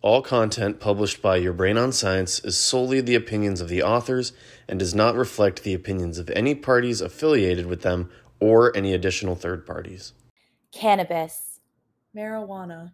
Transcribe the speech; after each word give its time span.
All 0.00 0.22
content 0.22 0.78
published 0.78 1.20
by 1.20 1.38
Your 1.38 1.52
Brain 1.52 1.76
on 1.76 1.90
Science 1.90 2.38
is 2.44 2.56
solely 2.56 3.00
the 3.00 3.16
opinions 3.16 3.60
of 3.60 3.68
the 3.68 3.82
authors 3.82 4.32
and 4.68 4.78
does 4.78 4.94
not 4.94 5.16
reflect 5.16 5.64
the 5.64 5.74
opinions 5.74 6.18
of 6.18 6.30
any 6.30 6.54
parties 6.54 7.00
affiliated 7.00 7.66
with 7.66 7.82
them 7.82 8.08
or 8.38 8.76
any 8.76 8.94
additional 8.94 9.34
third 9.34 9.66
parties. 9.66 10.12
Cannabis, 10.70 11.58
marijuana, 12.16 12.92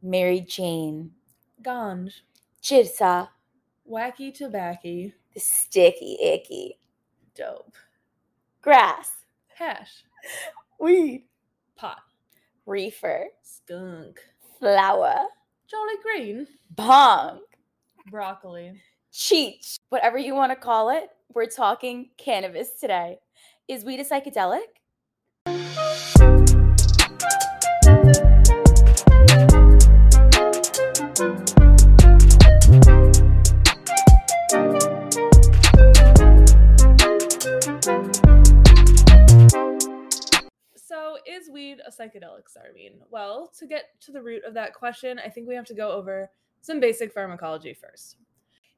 Mary 0.00 0.40
Jane, 0.40 1.10
ganj, 1.60 2.20
Jitsa, 2.62 3.30
wacky 3.90 4.32
tobacco, 4.32 5.10
the 5.34 5.40
sticky 5.40 6.18
icky, 6.22 6.78
dope, 7.34 7.74
grass, 8.62 9.10
hash, 9.56 10.04
weed, 10.78 11.24
pot, 11.74 12.02
reefer, 12.64 13.26
skunk, 13.42 14.20
flower, 14.60 15.26
jolly 15.70 15.94
green, 16.02 16.46
bong, 16.70 17.40
broccoli. 18.10 18.80
cheech, 19.12 19.78
whatever 19.88 20.18
you 20.18 20.34
want 20.34 20.52
to 20.52 20.56
call 20.56 20.90
it. 20.90 21.08
We're 21.32 21.46
talking 21.46 22.10
cannabis 22.16 22.78
today. 22.80 23.18
Is 23.68 23.84
weed 23.84 24.00
a 24.00 24.04
psychedelic? 24.04 24.60
Weed 42.14 42.22
a 42.22 42.26
psychedelic, 42.26 42.44
Zarmeen? 42.56 42.94
Well, 43.10 43.50
to 43.58 43.66
get 43.66 44.00
to 44.02 44.12
the 44.12 44.22
root 44.22 44.44
of 44.44 44.54
that 44.54 44.74
question, 44.74 45.18
I 45.24 45.28
think 45.28 45.48
we 45.48 45.54
have 45.54 45.66
to 45.66 45.74
go 45.74 45.90
over 45.90 46.30
some 46.60 46.80
basic 46.80 47.12
pharmacology 47.12 47.74
first. 47.74 48.16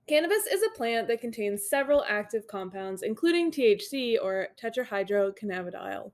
Cannabis 0.09 0.47
is 0.47 0.62
a 0.62 0.77
plant 0.77 1.09
that 1.09 1.21
contains 1.21 1.69
several 1.69 2.05
active 2.09 2.47
compounds, 2.47 3.03
including 3.03 3.51
THC 3.51 4.17
or 4.23 4.48
tetrahydrocannabidiol, 4.62 6.12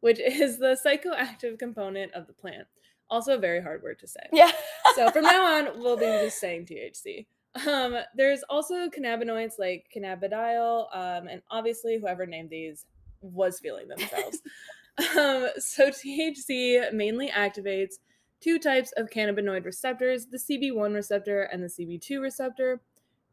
which 0.00 0.18
is 0.20 0.58
the 0.58 0.78
psychoactive 0.84 1.58
component 1.58 2.12
of 2.14 2.26
the 2.26 2.32
plant. 2.32 2.66
Also, 3.10 3.34
a 3.34 3.38
very 3.38 3.60
hard 3.60 3.82
word 3.82 3.98
to 3.98 4.08
say. 4.08 4.22
Yeah. 4.32 4.52
So, 4.94 5.10
from 5.10 5.24
now 5.24 5.44
on, 5.44 5.68
we'll 5.82 5.98
be 5.98 6.06
just 6.06 6.40
saying 6.40 6.66
THC. 6.66 7.26
Um, 7.68 7.96
there's 8.16 8.42
also 8.48 8.88
cannabinoids 8.88 9.58
like 9.58 9.84
cannabidiol, 9.94 10.86
um, 10.96 11.28
and 11.28 11.42
obviously, 11.50 11.98
whoever 11.98 12.24
named 12.24 12.48
these 12.48 12.86
was 13.20 13.60
feeling 13.60 13.88
themselves. 13.88 14.40
um, 14.98 15.48
so, 15.58 15.90
THC 15.90 16.92
mainly 16.92 17.28
activates 17.28 17.94
two 18.40 18.58
types 18.58 18.92
of 18.96 19.10
cannabinoid 19.10 19.64
receptors 19.64 20.26
the 20.26 20.38
CB1 20.38 20.94
receptor 20.94 21.42
and 21.44 21.62
the 21.62 21.68
CB2 21.68 22.20
receptor, 22.20 22.80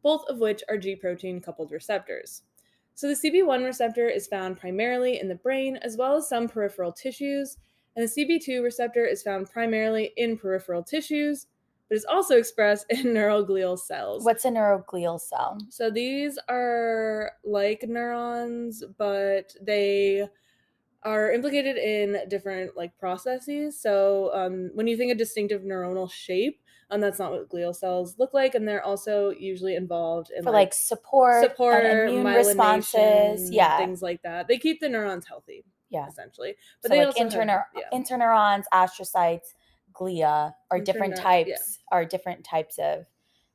both 0.02 0.24
of 0.28 0.38
which 0.38 0.62
are 0.68 0.78
G 0.78 0.96
protein 0.96 1.40
coupled 1.40 1.72
receptors. 1.72 2.42
So, 2.94 3.08
the 3.08 3.14
CB1 3.14 3.64
receptor 3.64 4.08
is 4.08 4.26
found 4.26 4.58
primarily 4.58 5.20
in 5.20 5.28
the 5.28 5.34
brain 5.34 5.76
as 5.82 5.96
well 5.96 6.16
as 6.16 6.28
some 6.28 6.48
peripheral 6.48 6.92
tissues, 6.92 7.58
and 7.96 8.08
the 8.08 8.24
CB2 8.24 8.62
receptor 8.62 9.04
is 9.04 9.22
found 9.22 9.50
primarily 9.50 10.12
in 10.16 10.38
peripheral 10.38 10.82
tissues, 10.82 11.46
but 11.88 11.96
is 11.96 12.04
also 12.04 12.36
expressed 12.36 12.86
in 12.90 13.06
neuroglial 13.06 13.78
cells. 13.78 14.24
What's 14.24 14.44
a 14.44 14.48
neuroglial 14.48 15.20
cell? 15.20 15.58
So 15.68 15.90
these 15.90 16.38
are 16.48 17.32
like 17.44 17.84
neurons, 17.86 18.84
but 18.96 19.54
they 19.60 20.28
are 21.02 21.32
implicated 21.32 21.76
in 21.76 22.28
different 22.28 22.76
like 22.76 22.96
processes. 22.98 23.80
So 23.80 24.30
um, 24.34 24.70
when 24.74 24.86
you 24.86 24.96
think 24.96 25.10
of 25.12 25.18
distinctive 25.18 25.62
neuronal 25.62 26.10
shape, 26.10 26.60
um, 26.90 27.00
that's 27.00 27.18
not 27.18 27.30
what 27.30 27.48
glial 27.48 27.74
cells 27.74 28.16
look 28.18 28.34
like, 28.34 28.54
and 28.54 28.66
they're 28.66 28.82
also 28.84 29.30
usually 29.30 29.76
involved 29.76 30.30
in 30.36 30.42
For 30.42 30.50
like 30.50 30.74
support, 30.74 31.42
and 31.44 31.50
support, 31.50 31.84
immune 31.84 32.24
responses. 32.26 33.50
Yeah. 33.50 33.78
things 33.78 34.02
like 34.02 34.22
that. 34.22 34.48
They 34.48 34.58
keep 34.58 34.80
the 34.80 34.88
neurons 34.88 35.26
healthy, 35.26 35.64
Yeah. 35.88 36.06
essentially. 36.08 36.56
so 36.82 36.88
they 36.88 37.06
like 37.06 37.14
interneur- 37.16 37.64
yeah. 37.76 37.88
interneurons, 37.92 38.64
astrocytes, 38.74 39.54
glia 39.92 40.54
are 40.70 40.80
different 40.80 41.14
Interne- 41.14 41.46
yeah. 41.48 41.54
types 41.56 41.78
are 41.92 42.04
different 42.04 42.44
types 42.44 42.78
of 42.78 43.06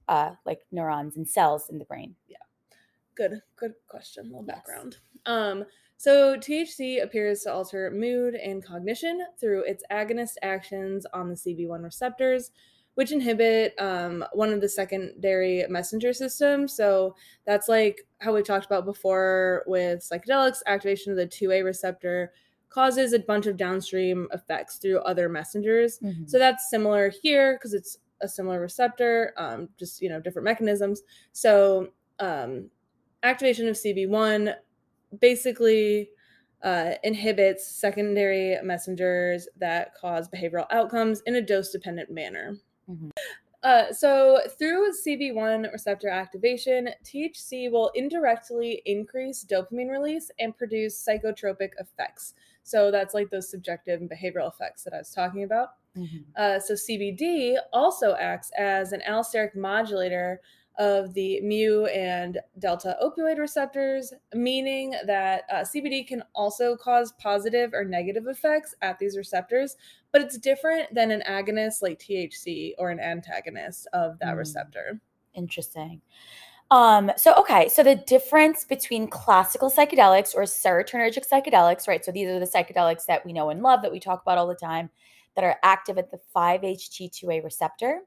uh 0.07 0.35
like 0.45 0.59
neurons 0.71 1.15
and 1.17 1.27
cells 1.27 1.69
in 1.69 1.77
the 1.79 1.85
brain. 1.85 2.15
Yeah, 2.27 2.37
good, 3.15 3.41
good 3.55 3.73
question. 3.87 4.25
A 4.25 4.29
little 4.29 4.45
Yes. 4.47 4.55
background. 4.57 4.97
Um, 5.25 5.65
so 5.97 6.35
THC 6.37 7.01
appears 7.01 7.41
to 7.41 7.53
alter 7.53 7.89
mood 7.91 8.35
and 8.35 8.63
cognition 8.63 9.21
through 9.39 9.63
its 9.63 9.83
agonist 9.91 10.33
actions 10.41 11.05
on 11.13 11.29
the 11.29 11.35
CB1 11.35 11.83
receptors, 11.83 12.51
which 12.95 13.11
inhibit 13.11 13.73
um, 13.79 14.23
one 14.33 14.51
of 14.51 14.61
the 14.61 14.69
secondary 14.69 15.65
messenger 15.69 16.13
systems. 16.13 16.75
So 16.75 17.15
that's 17.45 17.67
like 17.69 18.01
how 18.19 18.33
we 18.33 18.41
talked 18.41 18.65
about 18.65 18.85
before 18.85 19.63
with 19.67 19.99
psychedelics. 19.99 20.59
Activation 20.67 21.11
of 21.11 21.17
the 21.17 21.27
2A 21.27 21.63
receptor 21.63 22.33
causes 22.69 23.13
a 23.13 23.19
bunch 23.19 23.45
of 23.45 23.55
downstream 23.55 24.27
effects 24.33 24.77
through 24.77 24.99
other 24.99 25.29
messengers. 25.29 25.99
Mhm. 25.99 26.29
So 26.29 26.37
that's 26.37 26.69
similar 26.69 27.09
here 27.09 27.53
because 27.53 27.73
it's 27.73 27.99
a 28.21 28.27
similar 28.27 28.59
receptor, 28.59 29.33
um, 29.37 29.69
just 29.77 30.01
you 30.01 30.09
know 30.09 30.19
different 30.19 30.45
mechanisms. 30.45 31.03
So 31.31 31.89
um, 32.19 32.69
activation 33.23 33.67
of 33.67 33.75
CB1 33.75 34.55
basically 35.19 36.09
uh, 36.63 36.93
inhibits 37.03 37.67
secondary 37.67 38.57
messengers 38.63 39.47
that 39.57 39.93
cause 39.95 40.27
behavioral 40.27 40.65
outcomes 40.71 41.21
in 41.25 41.35
a 41.35 41.41
dose-dependent 41.41 42.09
manner. 42.09 42.57
Mhm. 42.89 43.11
Uh, 43.63 43.91
so 43.91 44.39
through 44.59 44.91
CB1 44.93 45.71
receptor 45.71 46.07
activation, 46.07 46.89
THC 47.03 47.69
will 47.69 47.89
indirectly 47.95 48.83
increase 48.85 49.43
dopamine 49.43 49.89
release 49.89 50.29
and 50.39 50.55
produce 50.55 51.03
psychotropic 51.03 51.71
effects. 51.79 52.35
So 52.61 52.91
that's 52.91 53.15
like 53.15 53.31
those 53.31 53.49
subjective 53.49 54.01
and 54.01 54.09
behavioral 54.09 54.49
effects 54.49 54.83
that 54.83 54.93
I 54.93 54.99
was 54.99 55.11
talking 55.11 55.43
about. 55.43 55.69
Mhm. 55.95 56.25
Uh, 56.35 56.59
so 56.59 56.75
CBD 56.75 57.57
also 57.73 58.15
acts 58.15 58.51
as 58.57 58.91
an 58.91 59.01
allosteric 59.07 59.55
modulator 59.55 60.41
of 60.77 61.13
the 61.13 61.39
mu 61.41 61.85
and 61.85 62.39
delta 62.59 62.97
opioid 63.03 63.37
receptors, 63.37 64.13
meaning 64.33 64.93
that 65.05 65.43
uh, 65.51 65.57
CBD 65.57 66.07
can 66.07 66.23
also 66.33 66.75
cause 66.75 67.13
positive 67.13 67.73
or 67.73 67.83
negative 67.83 68.27
effects 68.27 68.75
at 68.81 68.99
these 68.99 69.17
receptors, 69.17 69.75
but 70.11 70.21
it's 70.21 70.37
different 70.37 70.93
than 70.93 71.11
an 71.11 71.23
agonist 71.27 71.81
like 71.81 71.99
THC 71.99 72.73
or 72.77 72.89
an 72.89 72.99
antagonist 72.99 73.87
of 73.93 74.17
that 74.19 74.35
Mm. 74.35 74.39
receptor. 74.39 74.99
Interesting. 75.33 76.01
Um, 76.71 77.11
so 77.15 77.35
okay, 77.35 77.69
so 77.69 77.83
the 77.83 77.95
difference 77.95 78.63
between 78.65 79.07
classical 79.07 79.69
psychedelics 79.69 80.33
or 80.33 80.43
serotonergic 80.43 81.23
psychedelics, 81.29 81.87
right? 81.87 82.03
So 82.03 82.11
these 82.11 82.27
are 82.27 82.39
the 82.39 82.47
psychedelics 82.47 83.05
that 83.05 83.23
we 83.25 83.33
know 83.33 83.49
and 83.49 83.61
love 83.61 83.81
that 83.83 83.91
we 83.91 83.99
talk 83.99 84.21
about 84.23 84.37
all 84.37 84.47
the 84.47 84.55
time 84.55 84.89
that 85.35 85.43
are 85.43 85.57
active 85.63 85.97
at 85.97 86.11
the 86.11 86.19
5-HT2A 86.35 87.43
receptor. 87.43 88.01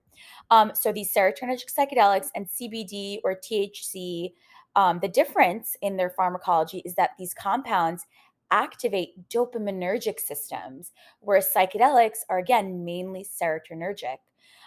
Um, 0.50 0.72
so 0.74 0.92
these 0.92 1.12
serotonergic 1.12 1.72
psychedelics 1.76 2.28
and 2.34 2.48
CBD 2.48 3.18
or 3.24 3.34
THC, 3.34 4.32
um, 4.76 4.98
the 5.00 5.08
difference 5.08 5.76
in 5.82 5.96
their 5.96 6.10
pharmacology 6.10 6.82
is 6.84 6.94
that 6.94 7.10
these 7.18 7.34
compounds 7.34 8.06
activate 8.50 9.28
dopaminergic 9.28 10.18
systems, 10.18 10.92
whereas 11.20 11.50
psychedelics 11.54 12.18
are 12.30 12.38
again 12.38 12.84
mainly 12.84 13.24
serotonergic. 13.24 14.16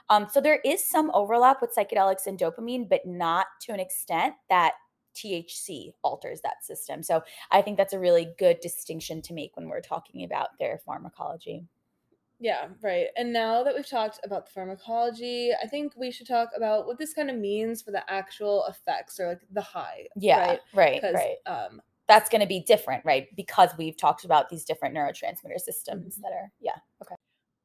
Um, 0.10 0.28
so 0.30 0.42
there 0.42 0.60
is 0.66 0.86
some 0.86 1.12
overlap 1.14 1.62
with 1.62 1.76
psychedelics 1.76 2.28
and 2.28 2.38
dopamine, 2.38 2.90
but 2.90 3.06
not 3.06 3.48
to 3.62 3.74
an 3.74 3.80
extent 3.80 4.36
that 4.50 4.74
THC 5.16 5.94
alters 6.04 6.42
that 6.42 6.64
system. 6.64 7.04
So 7.04 7.24
I 7.52 7.62
think 7.62 7.78
that's 7.78 7.94
a 7.94 8.00
really 8.00 8.34
good 8.38 8.60
distinction 8.62 9.22
to 9.24 9.34
make 9.34 9.56
when 9.56 9.68
we're 9.68 9.82
talking 9.82 10.24
about 10.24 10.50
their 10.60 10.80
pharmacology. 10.86 11.66
Yeah, 12.42 12.70
right. 12.82 13.08
And 13.16 13.32
now 13.32 13.64
that 13.64 13.76
we've 13.76 13.88
talked 13.88 14.20
about 14.24 14.48
the 14.48 14.52
pharmacology, 14.52 15.52
I 15.54 15.68
think 15.68 15.94
we 15.96 16.10
should 16.10 16.26
talk 16.28 16.50
about 16.58 16.88
what 16.88 16.98
this 16.98 17.14
kind 17.14 17.30
of 17.30 17.38
means 17.38 17.84
for 17.84 17.92
the 17.92 18.04
actual 18.12 18.66
effects 18.66 19.20
or 19.20 19.28
like 19.30 19.42
the 19.52 19.62
high. 19.62 20.08
Yeah, 20.16 20.40
Right. 20.40 20.60
right, 20.74 21.04
right. 21.14 21.36
um, 21.46 21.82
That's 22.08 22.30
going 22.32 22.42
to 22.42 22.48
be 22.48 22.60
different, 22.60 23.06
right? 23.06 23.28
Because 23.36 23.70
we've 23.78 23.96
talked 23.96 24.26
about 24.26 24.50
these 24.50 24.66
different 24.66 24.96
neurotransmitter 24.96 25.60
systems 25.60 26.18
Mhm. 26.18 26.22
that 26.24 26.32
are, 26.34 26.52
yeah. 26.60 26.78
Okay. 27.04 27.16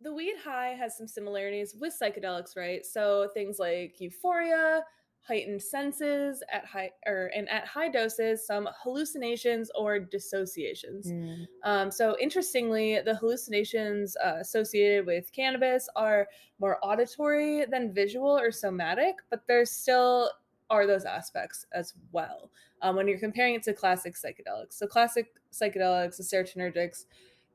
the 0.02 0.12
weed 0.12 0.36
high 0.44 0.74
has 0.74 0.94
some 0.96 1.08
similarities 1.08 1.74
with 1.74 1.94
psychedelics, 1.98 2.54
right? 2.54 2.84
So 2.84 3.30
things 3.32 3.58
like 3.58 3.98
euphoria, 3.98 4.84
heightened 5.26 5.62
senses 5.62 6.42
at 6.52 6.64
high 6.64 6.90
or 7.06 7.30
and 7.34 7.48
at 7.48 7.66
high 7.66 7.88
doses, 7.88 8.46
some 8.46 8.68
hallucinations 8.82 9.70
or 9.74 9.98
dissociations. 9.98 11.06
Mm, 11.06 11.46
Um, 11.64 11.90
so 11.90 12.16
interestingly, 12.20 13.00
the 13.04 13.14
hallucinations 13.14 14.16
uh, 14.24 14.36
associated 14.40 15.06
with 15.06 15.32
cannabis 15.32 15.88
are 15.96 16.28
more 16.58 16.78
auditory 16.82 17.64
than 17.66 17.92
visual 17.92 18.38
or 18.38 18.52
somatic, 18.52 19.16
but 19.30 19.46
there 19.46 19.64
still 19.64 20.30
are 20.70 20.86
those 20.86 21.04
aspects 21.04 21.66
as 21.72 21.94
well 22.12 22.50
um, 22.82 22.96
when 22.96 23.06
you're 23.06 23.18
comparing 23.18 23.54
it 23.54 23.62
to 23.64 23.72
classic 23.72 24.14
psychedelics. 24.14 24.72
So 24.74 24.86
classic 24.86 25.26
psychedelics, 25.52 26.16
the 26.16 26.24
serotonergics, 26.24 27.04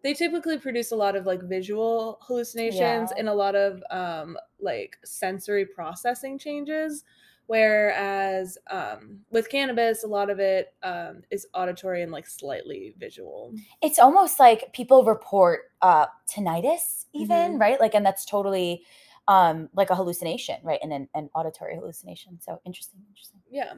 they 0.03 0.13
typically 0.13 0.57
produce 0.57 0.92
a 0.92 0.95
lot 0.95 1.15
of 1.15 1.25
like 1.25 1.42
visual 1.44 2.19
hallucinations 2.21 3.12
Yeah. 3.12 3.18
and 3.18 3.30
a 3.30 3.33
lot 3.33 3.56
of 3.56 3.83
um 3.92 4.38
like 4.59 4.98
sensory 5.06 5.65
processing 5.65 6.38
changes 6.38 7.03
whereas 7.48 8.57
um 8.69 9.19
with 9.31 9.50
cannabis 9.50 10.03
a 10.03 10.07
lot 10.07 10.30
of 10.30 10.39
it 10.39 10.74
um 10.83 11.21
is 11.31 11.48
auditory 11.53 12.01
and 12.01 12.12
like 12.12 12.27
slightly 12.27 12.94
visual 12.98 13.53
It's 13.81 14.00
almost 14.00 14.39
like 14.39 14.71
people 14.74 15.03
report 15.03 15.62
uh 15.81 16.06
tinnitus 16.30 17.06
even, 17.13 17.53
Mhm. 17.53 17.59
right? 17.59 17.80
Like 17.80 17.94
and 17.95 18.06
that's 18.06 18.25
totally 18.25 18.86
um 19.27 19.69
like 19.74 19.89
a 19.89 19.95
hallucination, 19.95 20.56
right? 20.63 20.80
And 20.81 20.94
an, 20.94 21.09
an 21.13 21.30
auditory 21.36 21.75
hallucination. 21.75 22.39
So 22.42 22.59
interesting, 22.65 23.01
interesting. 23.09 23.42
yeah 23.50 23.74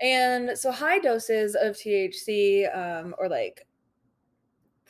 and 0.00 0.56
so 0.58 0.70
high 0.70 0.98
doses 0.98 1.54
of 1.56 1.74
thc 1.76 2.76
um 2.76 3.14
or 3.18 3.28
like 3.28 3.66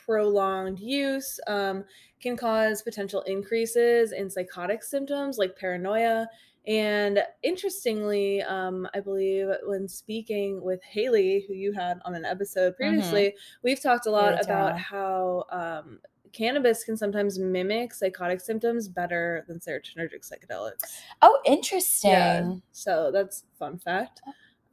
prolonged 0.04 0.78
use 0.78 1.38
um, 1.46 1.84
can 2.20 2.36
cause 2.36 2.82
potential 2.82 3.22
increases 3.22 4.12
in 4.12 4.30
psychotic 4.30 4.82
symptoms 4.82 5.38
like 5.38 5.56
paranoia. 5.56 6.28
And 6.66 7.20
interestingly, 7.42 8.42
um, 8.42 8.88
I 8.94 9.00
believe 9.00 9.48
when 9.64 9.86
speaking 9.86 10.62
with 10.62 10.82
Haley, 10.82 11.44
who 11.46 11.52
you 11.52 11.72
had 11.72 11.98
on 12.04 12.14
an 12.14 12.24
episode 12.24 12.74
previously, 12.76 13.34
we've 13.62 13.82
talked 13.82 14.06
a 14.06 14.10
lot 14.10 14.30
Haley 14.30 14.40
about 14.44 14.78
how 14.78 15.44
um, 15.50 15.98
cannabis 16.32 16.84
can 16.84 16.96
sometimes 16.96 17.38
mimic 17.38 17.92
psychotic 17.94 18.40
symptoms 18.40 18.88
better 18.88 19.44
than 19.46 19.58
serotonergic 19.58 20.26
psychedelics. 20.26 20.80
Oh, 21.22 21.38
interesting. 21.44 22.10
Yeah. 22.10 22.54
So 22.72 23.10
that's 23.12 23.44
fun 23.58 23.78
fact. 23.78 24.22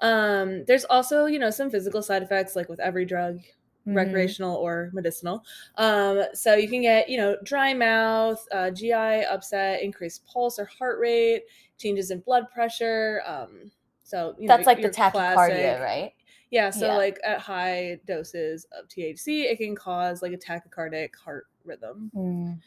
Um, 0.01 0.65
there's 0.65 0.85
also, 0.85 1.25
you 1.25 1.39
know, 1.39 1.51
some 1.51 1.69
physical 1.69 2.01
side 2.01 2.23
effects 2.23 2.55
like 2.55 2.67
with 2.69 2.79
every 2.79 3.05
drug, 3.05 3.39
Mhm. 3.87 3.95
recreational 3.95 4.55
or 4.57 4.89
medicinal. 4.93 5.43
Um, 5.75 6.23
so 6.33 6.53
you 6.55 6.67
can 6.69 6.81
get, 6.81 7.09
you 7.09 7.17
know, 7.17 7.35
dry 7.43 7.73
mouth, 7.73 8.45
uh, 8.51 8.69
GI 8.71 9.23
upset, 9.25 9.81
increased 9.81 10.25
pulse 10.25 10.59
or 10.59 10.65
heart 10.65 10.99
rate, 10.99 11.43
changes 11.77 12.11
in 12.11 12.19
blood 12.19 12.49
pressure. 12.53 13.21
Um, 13.25 13.71
so 14.03 14.35
you 14.37 14.47
know, 14.47 14.55
That's 14.57 14.67
like 14.67 14.81
the 14.81 14.89
tachycardia, 14.89 15.11
classic- 15.11 15.79
right? 15.81 16.13
Yeah. 16.51 16.69
So 16.69 16.87
Yeah. 16.87 16.97
like 16.97 17.19
at 17.23 17.39
high 17.39 17.99
doses 18.05 18.65
of 18.77 18.87
THC, 18.87 19.43
it 19.45 19.57
can 19.57 19.75
cause 19.75 20.21
like 20.21 20.33
a 20.33 20.37
tachycardic 20.37 21.15
heart 21.15 21.47
rhythm. 21.63 22.11
Mm. 22.13 22.59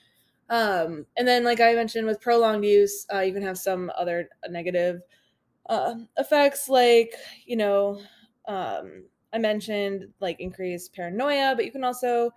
Um, 0.50 1.06
and 1.16 1.26
then, 1.28 1.44
like 1.44 1.60
I 1.60 1.74
mentioned, 1.74 2.06
with 2.06 2.20
prolonged 2.20 2.64
use, 2.64 3.06
uh, 3.12 3.20
you 3.20 3.32
can 3.32 3.42
have 3.42 3.58
some 3.58 3.90
other 3.96 4.28
negative 4.48 5.00
uh, 5.70 5.94
effects, 6.18 6.68
like 6.68 7.14
you 7.46 7.56
know, 7.56 8.00
um, 8.46 9.04
I 9.34 9.38
mentioned 9.38 10.06
like 10.20 10.40
increased 10.40 10.94
paranoia, 10.94 11.54
but 11.56 11.64
you 11.64 11.72
can 11.72 11.84
also 11.84 12.30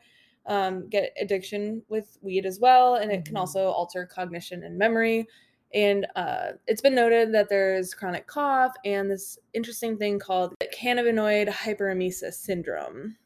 um, 0.47 0.87
get 0.89 1.13
addiction 1.19 1.83
with 1.89 2.17
weed 2.21 2.45
as 2.45 2.59
well, 2.59 2.95
and 2.95 3.11
it 3.11 3.25
can 3.25 3.35
Mhm. 3.35 3.39
also 3.39 3.67
alter 3.69 4.05
cognition 4.05 4.63
and 4.63 4.77
memory. 4.77 5.27
And 5.73 6.07
uh, 6.15 6.53
it's 6.65 6.81
been 6.81 6.95
noted 6.95 7.33
that 7.33 7.49
there's 7.49 7.93
chronic 7.93 8.25
cough 8.27 8.71
and 8.85 9.11
this 9.11 9.37
interesting 9.53 9.97
thing 9.97 10.17
called 10.17 10.55
cannabinoid 10.73 11.49
hyperemesis 11.49 12.35
syndrome. 12.35 13.17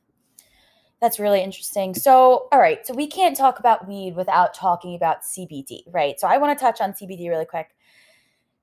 That's 0.99 1.19
really 1.19 1.41
interesting. 1.43 1.93
So, 1.93 2.47
all 2.51 2.59
right. 2.59 2.85
So, 2.85 2.93
we 2.95 3.07
can't 3.07 3.35
talk 3.37 3.59
about 3.59 3.87
weed 3.87 4.15
without 4.15 4.53
talking 4.55 4.95
about 4.95 5.23
CBD, 5.23 5.83
right? 5.91 6.19
So, 6.19 6.27
I 6.27 6.37
want 6.37 6.57
to 6.57 6.63
touch 6.63 6.81
on 6.81 6.93
CBD 6.93 7.29
really 7.29 7.45
quick 7.45 7.75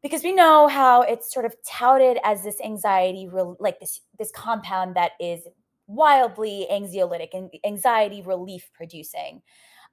because 0.02 0.22
we 0.22 0.32
know 0.32 0.68
how 0.68 1.02
it's 1.02 1.32
sort 1.32 1.44
of 1.44 1.54
touted 1.66 2.18
as 2.24 2.42
this 2.42 2.60
anxiety, 2.60 3.28
like 3.58 3.80
this 3.80 4.00
this 4.18 4.30
compound 4.30 4.96
that 4.96 5.12
is 5.20 5.40
wildly 5.86 6.66
anxiolytic 6.70 7.28
and 7.32 7.50
anxiety 7.64 8.22
relief 8.22 8.70
producing. 8.74 9.42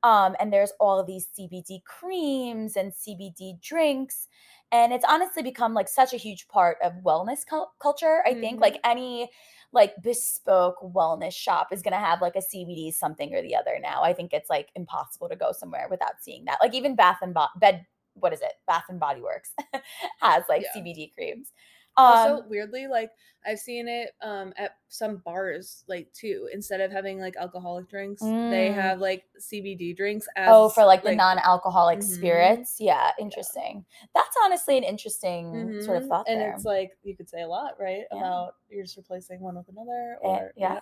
Um, 0.04 0.36
and 0.40 0.54
there's 0.54 0.74
all 0.80 1.00
of 1.00 1.08
these 1.08 1.28
CBD 1.34 1.82
creams 1.86 2.76
and 2.76 2.94
CBD 2.94 3.56
drinks. 3.62 4.28
And 4.72 4.94
it's 4.94 5.06
honestly 5.08 5.42
become 5.44 5.74
like 5.74 5.88
such 5.88 6.14
a 6.14 6.18
huge 6.18 6.48
part 6.48 6.78
of 6.84 6.94
wellness 7.06 7.46
cul- 7.46 7.74
culture. 7.80 8.22
I 8.26 8.34
think 8.36 8.60
Mhm. 8.60 8.62
like 8.62 8.80
any 8.84 9.32
like 9.72 9.96
bespoke 10.02 10.78
wellness 10.82 11.34
shop 11.34 11.72
is 11.72 11.82
going 11.82 11.94
to 11.94 12.00
have 12.00 12.22
like 12.22 12.36
a 12.36 12.42
CBD 12.42 12.92
something 12.92 13.34
or 13.34 13.42
the 13.42 13.56
other 13.56 13.80
now. 13.80 14.04
I 14.04 14.14
think 14.14 14.34
it's 14.34 14.50
like 14.50 14.70
impossible 14.76 15.30
to 15.30 15.36
go 15.36 15.52
somewhere 15.52 15.88
without 15.90 16.22
seeing 16.22 16.46
that. 16.46 16.60
Like 16.62 16.74
even 16.74 16.96
Bath 16.96 17.20
and 17.22 17.34
Bo- 17.34 17.48
Bed 17.58 17.86
what 18.16 18.34
is 18.34 18.42
it? 18.42 18.54
Bath 18.68 18.86
and 18.90 19.00
Body 19.00 19.22
Works 19.22 19.52
has 20.22 20.44
like 20.50 20.64
Yeah. 20.64 20.82
CBD 20.82 21.14
creams. 21.14 21.52
Um 21.98 22.06
also 22.08 22.44
weirdly 22.50 22.88
like 22.88 23.10
i've 23.48 23.58
seen 23.58 23.88
it 23.88 24.10
um 24.22 24.52
at 24.58 24.72
some 24.90 25.16
bars 25.24 25.86
like 25.88 26.12
too 26.12 26.50
instead 26.52 26.82
of 26.82 26.92
having 26.92 27.22
like 27.22 27.38
alcoholic 27.38 27.88
drinks 27.90 28.22
they 28.22 28.68
Mm. 28.70 28.74
have 28.76 29.00
like 29.00 29.24
cbd 29.40 29.96
drinks 29.96 30.28
as 30.36 30.50
oh 30.52 30.68
for 30.68 30.84
like 30.84 31.04
the 31.04 31.16
non-alcoholic 31.16 32.00
Mhm. 32.00 32.04
spirits. 32.04 32.82
Yeah, 32.82 33.12
interesting. 33.18 33.86
That's 34.14 34.36
honestly 34.44 34.78
an 34.78 34.84
interesting 34.84 35.80
sort 35.80 35.96
of 35.96 36.04
Mhm. 36.04 36.08
thought 36.10 36.26
and 36.28 36.42
there. 36.42 36.52
it's 36.56 36.66
like 36.66 36.98
you 37.04 37.16
could 37.16 37.30
say 37.30 37.44
a 37.44 37.48
lot 37.48 37.80
right 37.80 38.04
Yeah. 38.12 38.18
about 38.18 38.56
you're 38.70 38.84
just 38.84 38.98
replacing 38.98 39.40
one 39.40 39.56
with 39.56 39.70
another 39.70 40.18
Eh, 40.22 40.28
or 40.28 40.52
yeah. 40.58 40.82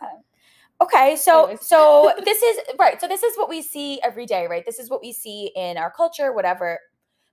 Okay, 0.81 1.15
so 1.15 1.43
Anyways. 1.43 1.67
so 1.67 2.11
this 2.25 2.41
is 2.41 2.57
right. 2.79 2.99
So 2.99 3.07
this 3.07 3.21
is 3.21 3.37
what 3.37 3.47
we 3.49 3.61
see 3.61 4.01
every 4.01 4.25
day, 4.25 4.47
right? 4.47 4.65
This 4.65 4.79
is 4.79 4.89
what 4.89 5.01
we 5.01 5.13
see 5.13 5.51
in 5.55 5.77
our 5.77 5.91
culture, 5.91 6.33
whatever. 6.33 6.79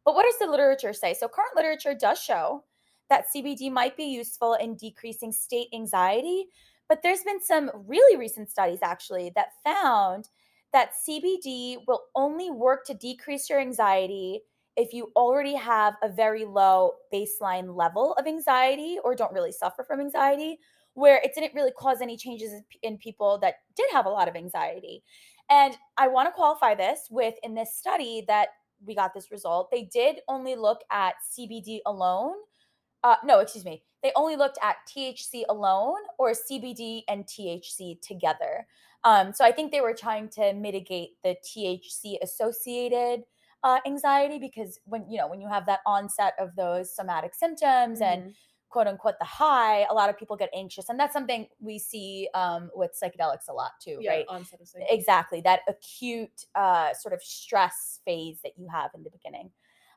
But 0.05 0.14
what 0.14 0.25
does 0.25 0.38
the 0.38 0.50
literature 0.50 0.93
say? 0.93 1.14
So 1.14 1.29
current 1.29 1.56
literature 1.56 1.94
does 1.94 2.20
show 2.20 2.64
that 3.08 3.26
CBD 3.35 3.70
might 3.70 3.97
be 3.97 4.05
useful 4.05 4.55
in 4.55 4.76
decreasing 4.76 5.32
state 5.32 5.69
anxiety, 5.75 6.47
but 6.88 7.00
there's 7.02 7.23
been 7.23 7.41
some 7.41 7.70
really 7.87 8.17
recent 8.17 8.50
studies 8.50 8.79
actually 8.82 9.32
that 9.35 9.49
found 9.64 10.29
that 10.73 10.93
CBD 11.06 11.79
will 11.87 12.02
only 12.14 12.50
work 12.50 12.85
to 12.87 12.94
decrease 12.94 13.50
your 13.50 13.61
anxiety 13.61 14.43
if 14.76 14.93
you 14.93 15.11
already 15.17 15.55
have 15.55 15.94
a 16.02 16.08
very 16.08 16.44
low 16.44 16.93
baseline 17.12 17.76
level 17.76 18.14
of 18.14 18.26
anxiety 18.26 18.99
or 19.02 19.14
don't 19.14 19.32
really 19.32 19.52
suffer 19.52 19.82
from 19.82 20.00
anxiety 20.00 20.58
where 20.94 21.20
it 21.23 21.32
didn't 21.35 21.55
really 21.55 21.73
cause 21.73 22.00
any 22.00 22.17
changes 22.17 22.52
in, 22.82 22.99
people 22.99 23.38
that 23.38 23.56
did 23.76 23.87
have 23.93 24.06
a 24.06 24.11
lot 24.11 24.29
of 24.29 24.37
anxiety. 24.37 25.02
And 25.49 25.76
I 25.97 26.08
want 26.08 26.29
to 26.29 26.32
qualify 26.32 26.75
this 26.75 27.08
with 27.11 27.35
in 27.43 27.55
this 27.55 27.75
study 27.75 28.25
that 28.29 28.49
we 28.85 28.94
got 28.94 29.15
this 29.15 29.31
result, 29.31 29.71
they 29.71 29.85
did 29.85 30.21
only 30.29 30.56
look 30.56 30.81
at 30.91 31.15
CBD 31.37 31.81
alone. 31.87 32.35
Uh, 33.03 33.17
no, 33.25 33.41
excuse 33.41 33.65
me. 33.65 33.82
They 34.03 34.12
only 34.17 34.37
looked 34.37 34.59
at 34.62 34.77
THC 34.88 35.44
alone 35.49 35.99
or 36.19 36.31
CBD 36.32 37.03
and 37.09 37.25
THC 37.27 38.00
together. 38.00 38.67
Um, 39.05 39.32
so 39.32 39.44
I 39.44 39.53
think 39.53 39.73
they 39.73 39.81
were 39.81 39.94
trying 39.94 40.29
to 40.31 40.53
mitigate 40.53 41.11
the 41.23 41.37
THC 41.44 42.19
associated 42.23 43.25
uh, 43.62 43.79
anxiety 43.87 44.38
because 44.38 44.79
when 44.85 45.05
you 45.11 45.19
know 45.19 45.29
when 45.29 45.41
you 45.41 45.49
have 45.49 45.67
that 45.67 45.81
onset 45.87 46.33
of 46.38 46.56
those 46.56 46.94
somatic 46.94 47.35
symptoms 47.35 48.00
and 48.00 48.23
Mhm. 48.25 48.35
Quote 48.70 48.87
unquote 48.87 49.18
the 49.18 49.25
high 49.25 49.85
a 49.90 49.92
lot 49.92 50.09
of 50.09 50.16
people 50.16 50.37
get 50.37 50.49
anxious 50.54 50.88
and 50.88 50.99
that's 50.99 51.12
something 51.12 51.47
we 51.59 51.78
see 51.78 52.28
um, 52.35 52.71
with 52.75 52.92
psychedelics 52.92 53.49
a 53.49 53.52
lot 53.52 53.73
too 53.83 53.99
yeah 54.00 54.12
right? 54.12 54.25
onset 54.28 54.61
of 54.61 54.68
exactly 54.88 55.40
that 55.40 55.61
acute 55.68 56.47
uh, 56.54 56.95
sort 56.95 57.12
of 57.12 57.23
stress 57.23 58.00
phase 58.04 58.38
that 58.42 58.52
you 58.56 58.68
have 58.68 58.90
in 58.95 59.02
the 59.02 59.11
beginning. 59.11 59.50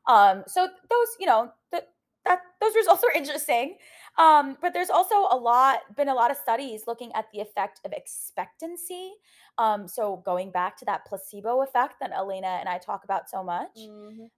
Um, 0.07 0.43
so 0.47 0.67
those 0.89 1.07
you 1.19 1.27
know 1.27 1.51
that 1.71 1.89
that 2.25 2.39
those 2.59 2.75
results 2.75 3.03
are 3.03 3.11
interesting. 3.15 3.77
Um, 4.17 4.57
but 4.61 4.73
there's 4.73 4.89
also 4.89 5.15
a 5.31 5.37
lot 5.37 5.79
been 5.95 6.09
a 6.09 6.13
lot 6.13 6.31
of 6.31 6.37
studies 6.37 6.83
looking 6.87 7.11
at 7.13 7.25
the 7.31 7.41
effect 7.41 7.79
of 7.85 7.93
expectancy 7.93 9.13
um, 9.57 9.87
so 9.87 10.17
going 10.25 10.51
back 10.51 10.77
to 10.77 10.85
that 10.85 11.05
placebo 11.05 11.61
effect 11.61 11.95
that 11.99 12.11
Alaina 12.15 12.57
and 12.59 12.67
i 12.67 12.77
talk 12.77 13.03
about 13.03 13.29
so 13.29 13.43
much. 13.43 13.77
Mhm. 13.77 14.29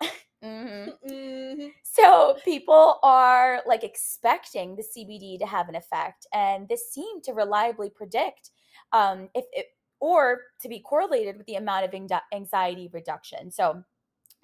mhm. 0.42 0.98
Mhm. 1.04 1.72
So 1.82 2.36
people 2.44 2.98
are 3.02 3.62
like 3.66 3.84
expecting 3.84 4.76
the 4.76 4.82
CBD 4.82 5.38
to 5.38 5.46
have 5.46 5.68
an 5.68 5.74
effect, 5.74 6.26
and 6.32 6.68
this 6.68 6.92
seemed 6.92 7.24
to 7.24 7.32
reliably 7.32 7.90
predict 7.90 8.50
um, 8.92 9.28
if 9.34 9.44
it 9.52 9.66
or 10.00 10.40
to 10.62 10.68
be 10.68 10.80
correlated 10.80 11.36
with 11.36 11.46
the 11.46 11.56
amount 11.56 11.84
of 11.84 11.90
anxi- 11.90 12.22
anxiety 12.32 12.88
reduction. 12.92 13.50
So 13.50 13.84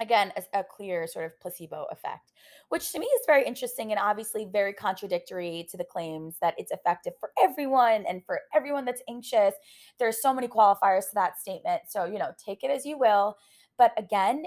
again, 0.01 0.33
a, 0.37 0.61
a 0.61 0.65
clear 0.65 1.07
sort 1.07 1.27
of 1.27 1.41
placebo 1.41 1.87
effect, 1.93 2.33
which 2.71 2.93
to 2.93 2.99
me 2.99 3.07
is 3.07 3.23
very 3.27 3.47
interesting 3.47 3.93
and 3.93 4.01
obviously 4.01 4.47
very 4.47 4.73
contradictory 4.75 5.67
to 5.71 5.77
the 5.79 5.85
claims 5.85 6.37
that 6.43 6.55
it's 6.59 6.73
effective 6.73 7.15
for 7.21 7.33
everyone 7.43 8.05
and 8.07 8.25
for 8.27 8.41
everyone 8.55 8.85
that's 8.85 9.03
anxious. 9.09 9.55
There's 9.99 10.21
so 10.23 10.35
many 10.35 10.49
qualifiers 10.49 11.09
to 11.11 11.15
that 11.15 11.39
statement, 11.39 11.83
so 11.89 12.05
you 12.05 12.19
know, 12.19 12.33
take 12.45 12.65
it 12.65 12.71
as 12.71 12.85
you 12.87 12.99
will. 12.99 13.37
But 13.79 13.93
again, 13.99 14.45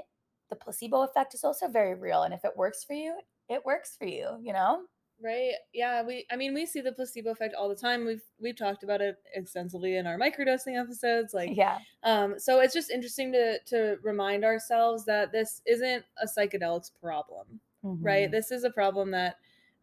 the 0.50 0.56
placebo 0.56 1.02
effect 1.04 1.34
is 1.34 1.44
also 1.44 1.68
very 1.68 1.96
real 1.96 2.24
and 2.24 2.34
if 2.34 2.44
it 2.46 2.56
works 2.58 2.84
for 2.84 2.94
you 2.94 3.20
it 3.50 3.66
works 3.66 3.96
for 3.98 4.06
you 4.06 4.38
you 4.42 4.54
know 4.54 4.86
Right. 5.22 5.56
Yeah. 5.74 6.02
We. 6.02 6.26
I 6.32 6.38
mean, 6.38 6.54
we 6.54 6.66
see 6.66 6.80
the 6.80 6.94
placebo 6.94 7.32
effect 7.32 7.54
all 7.54 7.68
the 7.68 7.76
time. 7.76 8.06
We've 8.06 8.24
we've 8.40 8.56
talked 8.56 8.84
about 8.84 9.02
it 9.02 9.18
extensively 9.36 9.98
in 9.98 10.08
our 10.08 10.18
microdosing 10.18 10.82
episodes. 10.82 11.34
Like, 11.34 11.58
yeah 11.58 11.80
um. 12.04 12.40
So 12.40 12.62
it's 12.62 12.74
just 12.74 12.90
interesting 12.90 13.34
to 13.34 13.60
to 13.66 13.98
remind 14.02 14.46
ourselves 14.46 15.04
that 15.06 15.34
this 15.34 15.62
isn't 15.66 16.06
a 16.22 16.26
psychedelics 16.26 16.92
problem, 17.02 17.60
right? 18.02 18.30
Mhm. 18.30 18.32
This 18.32 18.50
is 18.50 18.64
a 18.64 18.70
problem 18.70 19.12
that 19.12 19.36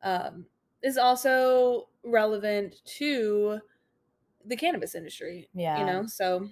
um, 0.02 0.46
is 0.82 0.96
also 0.96 1.90
relevant 2.02 2.76
to 2.96 3.61
the 4.44 4.56
cannabis 4.56 4.94
industry. 4.94 5.50
yeah 5.54 5.76
You 5.78 5.85
know. 5.85 6.06
So 6.06 6.49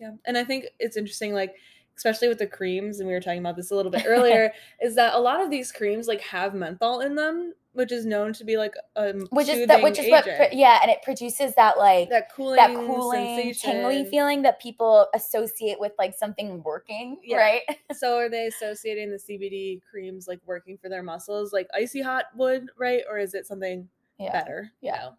Yeah. 0.00 0.16
And 0.24 0.36
I 0.36 0.44
think 0.44 0.66
it's 0.80 0.96
interesting, 0.96 1.32
like, 1.32 1.56
especially 1.96 2.28
with 2.28 2.38
the 2.38 2.46
creams, 2.46 2.98
and 3.00 3.08
we 3.08 3.14
were 3.14 3.20
talking 3.20 3.38
about 3.40 3.56
this 3.56 3.70
a 3.70 3.74
little 3.76 3.90
bit 3.92 4.04
earlier, 4.06 4.52
is 4.82 4.94
that 4.96 5.14
a 5.14 5.18
lot 5.18 5.40
of 5.40 5.50
these 5.50 5.70
creams 5.72 6.08
like 6.08 6.20
have 6.20 6.54
menthol 6.54 7.00
in 7.00 7.14
them, 7.14 7.52
which 7.72 7.90
is 7.92 8.06
known 8.06 8.32
to 8.34 8.44
be 8.44 8.56
like 8.56 8.74
a 8.96 9.12
which 9.30 9.48
is 9.48 9.66
that 9.66 9.82
which 9.82 9.98
is 9.98 10.08
what 10.10 10.26
agent. 10.26 10.50
pr- 10.50 10.56
yeah 10.56 10.78
and 10.82 10.90
it 10.90 11.02
produces 11.02 11.54
that 11.56 11.76
like 11.76 12.08
that 12.08 12.32
cooling, 12.32 12.56
that 12.56 12.74
cooling 12.86 13.52
tingly 13.54 14.04
feeling 14.04 14.42
that 14.42 14.60
people 14.60 15.08
associate 15.14 15.78
with 15.80 15.90
like 15.98 16.14
something 16.16 16.62
working 16.62 17.18
Yeah. 17.24 17.38
right 17.38 17.62
So 17.92 18.16
are 18.16 18.28
they 18.28 18.46
associating 18.46 19.10
the 19.10 19.16
CBD 19.18 19.80
creams 19.90 20.28
like 20.28 20.40
working 20.46 20.78
for 20.78 20.88
their 20.88 21.02
muscles, 21.02 21.52
like 21.52 21.66
icy 21.74 22.00
hot 22.00 22.26
would, 22.36 22.68
right? 22.78 23.02
Or 23.10 23.18
is 23.18 23.34
it 23.34 23.46
something 23.46 23.88
yeah 24.18 24.32
better? 24.32 24.70
you 24.80 24.90
Yeah. 24.90 24.96
know? 24.96 25.10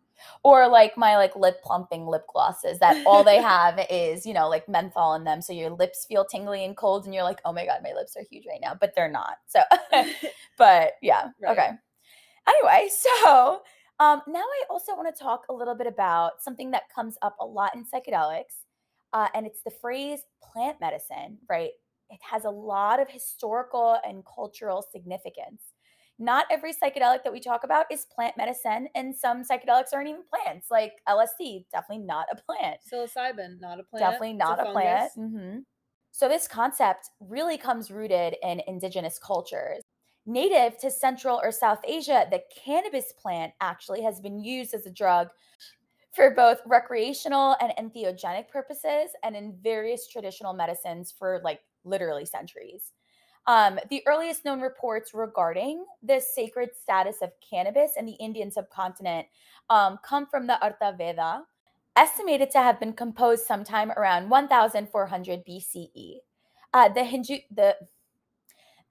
Or 0.44 0.68
like 0.68 0.98
my 0.98 1.18
like 1.18 1.36
lip 1.36 1.62
plumping 1.64 2.06
lip 2.08 2.26
glosses 2.32 2.80
that 2.80 2.98
all 3.06 3.24
they 3.24 3.42
have 3.42 3.80
is 3.90 4.26
you 4.26 4.34
know 4.34 4.50
like 4.50 4.68
menthol 4.70 5.16
in 5.16 5.24
them. 5.24 5.42
So 5.42 5.54
your 5.54 5.70
lips 5.70 6.06
feel 6.06 6.26
tingly 6.26 6.64
and 6.66 6.76
cold 6.76 7.06
and 7.06 7.14
you're 7.14 7.24
like 7.24 7.40
oh 7.46 7.54
my 7.54 7.66
god 7.66 7.80
my 7.84 7.94
lips 7.94 8.16
are 8.18 8.24
huge 8.30 8.46
right 8.48 8.60
now 8.62 8.76
but 8.80 8.94
they're 8.96 9.12
not. 9.12 9.38
So 9.48 9.60
but 10.58 10.94
yeah 11.02 11.30
Right. 11.42 11.52
okay. 11.52 11.70
Anyway 12.48 12.90
so 12.92 13.62
um 14.00 14.22
now 14.28 14.40
i 14.40 14.64
also 14.70 14.94
want 14.96 15.14
to 15.14 15.24
talk 15.24 15.44
a 15.50 15.54
little 15.54 15.76
bit 15.76 15.88
about 15.88 16.42
something 16.44 16.72
that 16.72 16.84
comes 16.94 17.18
up 17.22 17.36
a 17.40 17.46
lot 17.46 17.76
in 17.76 17.86
psychedelics 17.86 18.64
uh, 19.14 19.28
and 19.34 19.46
it's 19.46 19.62
the 19.64 19.72
phrase 19.72 20.20
plant 20.44 20.78
medicine 20.82 21.38
right? 21.50 21.72
It 22.10 22.20
has 22.30 22.46
a 22.46 22.50
lot 22.50 23.00
of 23.00 23.10
historical 23.10 23.98
and 24.06 24.24
cultural 24.26 24.86
significance 24.92 25.62
not 26.18 26.46
every 26.50 26.74
psychedelic 26.74 27.24
that 27.24 27.34
we 27.34 27.40
talk 27.40 27.64
about 27.64 27.86
is 27.92 28.06
plant 28.06 28.38
medicine, 28.38 28.88
and 28.96 29.16
some 29.16 29.44
psychedelics 29.44 29.94
aren't 29.94 30.10
even 30.10 30.24
plants, 30.24 30.72
like 30.72 30.94
LSD, 31.08 31.66
definitely 31.72 32.06
not 32.06 32.28
a 32.32 32.36
plant. 32.36 32.78
Psilocybin, 32.92 33.60
not 33.60 33.80
a 33.80 33.84
plant. 33.84 34.00
Definitely 34.00 34.34
not 34.34 34.60
a, 34.60 34.72
plant. 34.72 35.12
fungus. 35.14 35.32
hmm 35.32 35.60
So, 36.12 36.30
this 36.30 36.48
concept 36.48 37.10
really 37.20 37.58
comes 37.58 37.92
rooted 37.92 38.36
in 38.42 38.62
indigenous 38.68 39.20
cultures. 39.20 39.82
Native 40.26 40.78
to 40.80 40.90
Central 40.90 41.40
or 41.44 41.52
South 41.52 41.82
Asia, 41.84 42.26
the 42.32 42.42
cannabis 42.56 43.14
plant 43.14 43.54
actually 43.62 44.02
has 44.02 44.20
been 44.20 44.40
used 44.44 44.74
as 44.74 44.86
a 44.88 44.92
drug 44.92 45.28
for 46.16 46.32
both 46.32 46.62
recreational 46.66 47.56
and 47.60 47.74
entheogenic 47.78 48.48
purposes 48.48 49.12
and 49.24 49.36
in 49.36 49.58
various 49.62 50.08
traditional 50.08 50.54
medicines 50.54 51.14
for 51.18 51.42
like 51.44 51.60
literally 51.84 52.26
centuries. 52.26 52.94
Um, 53.48 53.80
the 53.90 54.02
earliest 54.08 54.44
known 54.44 54.60
reports 54.62 55.14
regarding 55.14 55.86
the 56.02 56.20
sacred 56.20 56.70
status 56.82 57.18
of 57.22 57.32
cannabis 57.48 57.92
in 57.98 58.06
the 58.06 58.14
Indian 58.14 58.52
subcontinent 58.52 59.28
um, 59.70 60.00
come 60.04 60.26
from 60.26 60.48
the 60.48 60.58
Atharva 60.64 60.98
Veda, 60.98 61.44
estimated 61.96 62.50
to 62.52 62.58
have 62.60 62.80
been 62.80 62.94
composed 62.94 63.46
sometime 63.46 63.92
around 63.92 64.30
1400 64.30 65.46
BCE. 65.46 66.16
Uh, 66.74 66.90
the 66.90 67.04
Hindu 67.04 67.38
the 67.56 67.76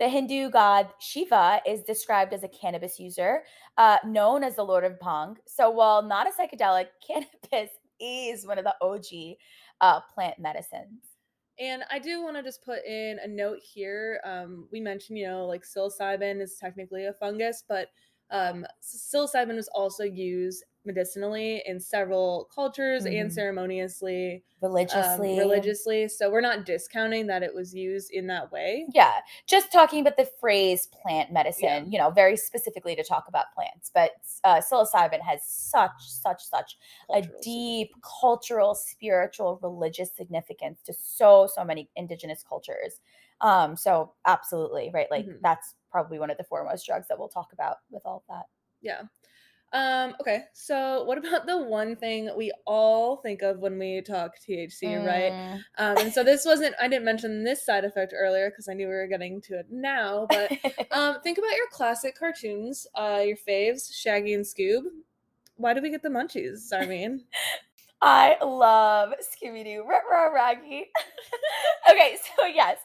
the 0.01 0.09
Hindu 0.09 0.51
god 0.51 0.89
Shiva 0.99 1.61
is 1.67 1.83
described 1.83 2.33
as 2.33 2.43
a 2.43 2.49
cannabis 2.49 2.99
user, 2.99 3.43
uh, 3.77 3.99
known 4.05 4.43
as 4.43 4.57
the 4.57 4.65
Lord 4.65 4.85
of 4.85 4.99
Bhang. 4.99 5.37
So 5.47 5.71
while 5.71 6.03
not 6.03 6.27
a 6.27 6.31
psychedelic, 6.31 6.87
cannabis 7.07 7.71
is 8.01 8.47
one 8.47 8.59
of 8.59 8.65
the 8.65 8.75
OG 8.81 9.37
uh, 9.81 10.01
plant 10.13 10.39
medicines. 10.39 11.14
And 11.59 11.85
I 11.91 11.99
do 11.99 12.23
want 12.23 12.37
to 12.37 12.43
just 12.43 12.65
put 12.65 12.85
in 12.85 13.19
a 13.23 13.29
note 13.29 13.61
here. 13.63 14.21
Um, 14.25 14.67
we 14.73 14.81
mentioned, 14.81 15.19
you 15.19 15.27
know, 15.27 15.47
like 15.47 15.63
psilocybin 15.63 16.41
is 16.41 16.57
technically 16.61 17.07
a 17.07 17.13
fungus, 17.13 17.63
but 17.69 17.89
um, 18.31 18.67
psilocybin 18.83 19.55
was 19.55 19.69
also 19.69 20.03
used 20.03 20.65
medicinally 20.85 21.63
in 21.67 21.81
several 21.81 22.49
cultures 22.55 23.07
and 23.07 23.31
Mhm. 23.31 23.33
ceremoniously, 23.33 24.45
um, 24.91 25.21
Religiously, 25.21 25.37
religiously. 25.37 26.09
So 26.09 26.31
we're 26.31 26.41
not 26.41 26.65
discounting 26.67 27.27
that 27.29 27.43
it 27.43 27.55
was 27.55 27.75
used 27.75 28.11
in 28.11 28.27
that 28.29 28.51
way. 28.53 28.87
Yeah, 28.95 29.21
just 29.47 29.73
talking 29.73 30.01
about 30.01 30.19
the 30.19 30.29
phrase 30.41 30.87
plant 30.89 31.33
medicine, 31.33 31.91
you 31.91 31.99
know, 31.99 32.11
very 32.11 32.37
specifically 32.37 32.95
to 32.97 33.03
talk 33.03 33.25
about 33.29 33.47
plants. 33.55 33.91
But 33.95 34.13
uh, 34.45 34.61
psilocybin 34.61 35.21
has 35.23 35.41
such, 35.47 35.93
such, 36.03 36.43
such 36.45 36.77
a 37.15 37.23
cultural 37.23 37.41
deep 37.41 37.95
cultural, 38.21 38.75
spiritual, 38.75 39.59
religious 39.63 40.15
significance 40.15 40.83
to 40.83 40.93
so, 40.93 41.49
so 41.53 41.65
many 41.65 41.89
indigenous 41.97 42.45
cultures. 42.47 43.01
Um, 43.41 43.75
so 43.77 44.13
absolutely, 44.27 44.91
right? 44.93 45.11
Like 45.11 45.29
Mhm. 45.29 45.41
that's 45.41 45.75
probably 45.91 46.19
one 46.19 46.31
of 46.31 46.37
the 46.37 46.45
foremost 46.45 46.87
drugs 46.87 47.09
that 47.09 47.19
we'll 47.19 47.29
talk 47.29 47.53
about 47.55 47.79
with 47.91 48.03
all 48.05 48.19
of 48.19 48.23
that. 48.29 48.47
Yeah. 48.83 49.03
Um, 49.75 50.15
okay, 50.21 50.45
so 50.53 51.03
what 51.03 51.19
about 51.19 51.47
the 51.47 51.59
one 51.59 51.97
thing 51.97 52.31
we 52.37 52.53
all 52.65 53.17
think 53.17 53.43
of 53.43 53.59
when 53.59 53.77
we 53.77 54.03
talk 54.03 54.35
THC, 54.39 55.05
right? 55.05 55.33
Mm. 55.33 55.55
Um, 55.79 55.97
and 55.99 56.13
so 56.15 56.23
this 56.23 56.47
wasn't, 56.47 56.77
I 56.81 56.87
didn't 56.87 57.05
mention 57.05 57.43
this 57.43 57.67
side 57.67 57.85
effect 57.85 58.15
earlier 58.17 58.51
because 58.51 58.69
I 58.69 58.75
knew 58.75 58.87
we 58.87 58.95
were 58.95 59.09
getting 59.09 59.41
to 59.43 59.59
it 59.59 59.67
now, 59.71 60.29
but 60.31 60.53
um, 60.93 61.21
think 61.23 61.39
about 61.39 61.57
your 61.57 61.67
classic 61.73 62.17
cartoons, 62.17 62.87
uh, 62.95 63.23
your 63.27 63.37
faves, 63.37 63.93
Shaggy 63.93 64.35
and 64.35 64.45
Scoob. 64.45 64.83
Why 65.57 65.75
do 65.75 65.83
we 65.83 65.91
get 65.91 66.05
the 66.05 66.09
munchies, 66.09 66.73
Zarmeen? 66.73 67.23
I 68.07 68.37
love 68.45 69.15
Scooby 69.23 69.65
Doo, 69.65 69.83
Raggy. 69.89 70.91
okay, 71.91 72.19
so 72.37 72.45
yes, 72.45 72.77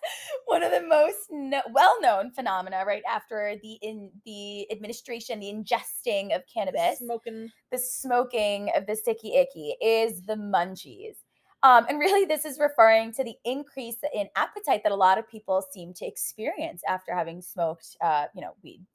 one 0.45 0.63
of 0.63 0.71
the 0.71 0.81
most 0.81 1.17
no- 1.29 1.61
well-known 1.73 2.31
phenomena 2.31 2.85
right 2.87 3.03
after 3.05 3.55
the 3.61 3.73
in 3.81 4.11
the 4.25 4.71
administration, 4.71 5.41
the 5.41 5.47
ingesting 5.53 6.33
of 6.33 6.43
cannabis, 6.51 6.99
Smoking. 6.99 7.49
the 7.69 7.77
smoking 7.77 8.71
of 8.73 8.87
the 8.87 8.95
sticky 8.95 9.35
icky 9.35 9.75
is 9.81 10.21
the 10.21 10.35
munchies. 10.35 11.17
Um, 11.63 11.85
and 11.89 11.99
really, 11.99 12.23
this 12.23 12.45
is 12.45 12.57
referring 12.57 13.11
to 13.15 13.23
the 13.25 13.35
increase 13.43 13.97
in 14.13 14.29
appetite 14.37 14.83
that 14.83 14.93
a 14.93 14.95
lot 14.95 15.17
of 15.17 15.27
people 15.27 15.61
seem 15.73 15.93
to 15.95 16.05
experience 16.05 16.81
after 16.87 17.13
having 17.13 17.41
smoked, 17.41 17.97
uh, 18.01 18.27
you 18.33 18.39
know, 18.39 18.53
weed. 18.63 18.85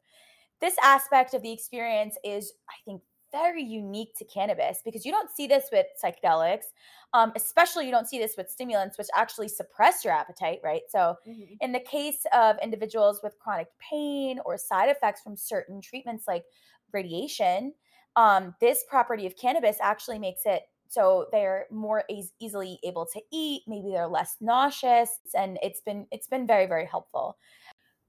This 0.63 0.77
aspect 0.83 1.35
of 1.35 1.43
the 1.43 1.53
experience 1.53 2.17
is, 2.25 2.55
I 2.71 2.77
think, 2.87 3.03
very 3.35 3.63
unique 3.63 4.15
to 4.19 4.25
cannabis 4.25 4.81
because 4.85 5.05
you 5.05 5.13
don't 5.13 5.31
see 5.31 5.47
this 5.47 5.69
with 5.73 5.87
psychedelics, 6.03 6.67
um, 7.13 7.33
especially 7.37 7.87
you 7.87 7.91
don't 7.91 8.09
see 8.09 8.19
this 8.19 8.37
with 8.37 8.51
stimulants, 8.51 8.99
which 8.99 9.09
actually 9.15 9.49
suppress 9.49 10.05
your 10.05 10.15
appetite, 10.15 10.61
right? 10.63 10.83
So, 10.91 11.17
Mhm. 11.25 11.61
in 11.61 11.73
the 11.73 11.81
case 11.81 12.27
of 12.33 12.57
individuals 12.63 13.21
with 13.23 13.39
chronic 13.39 13.69
pain 13.79 14.41
or 14.45 14.59
side 14.59 14.89
effects 14.91 15.23
from 15.23 15.37
certain 15.37 15.81
treatments 15.81 16.27
like 16.29 16.45
radiation, 16.93 17.75
um, 18.17 18.55
this 18.61 18.85
property 18.89 19.27
of 19.27 19.37
cannabis 19.37 19.79
actually 19.81 20.19
makes 20.19 20.43
it 20.47 20.63
so 20.87 21.27
they're 21.33 21.67
more 21.73 22.05
eas- 22.09 22.35
easily 22.41 22.79
able 22.85 23.05
to 23.07 23.21
eat. 23.33 23.63
Maybe 23.67 23.91
they're 23.91 24.07
less 24.07 24.37
nauseous, 24.41 25.11
and 25.35 25.59
it's 25.63 25.81
been 25.81 26.07
it's 26.13 26.29
been 26.29 26.47
very 26.47 26.67
very 26.67 26.87
helpful. 26.87 27.39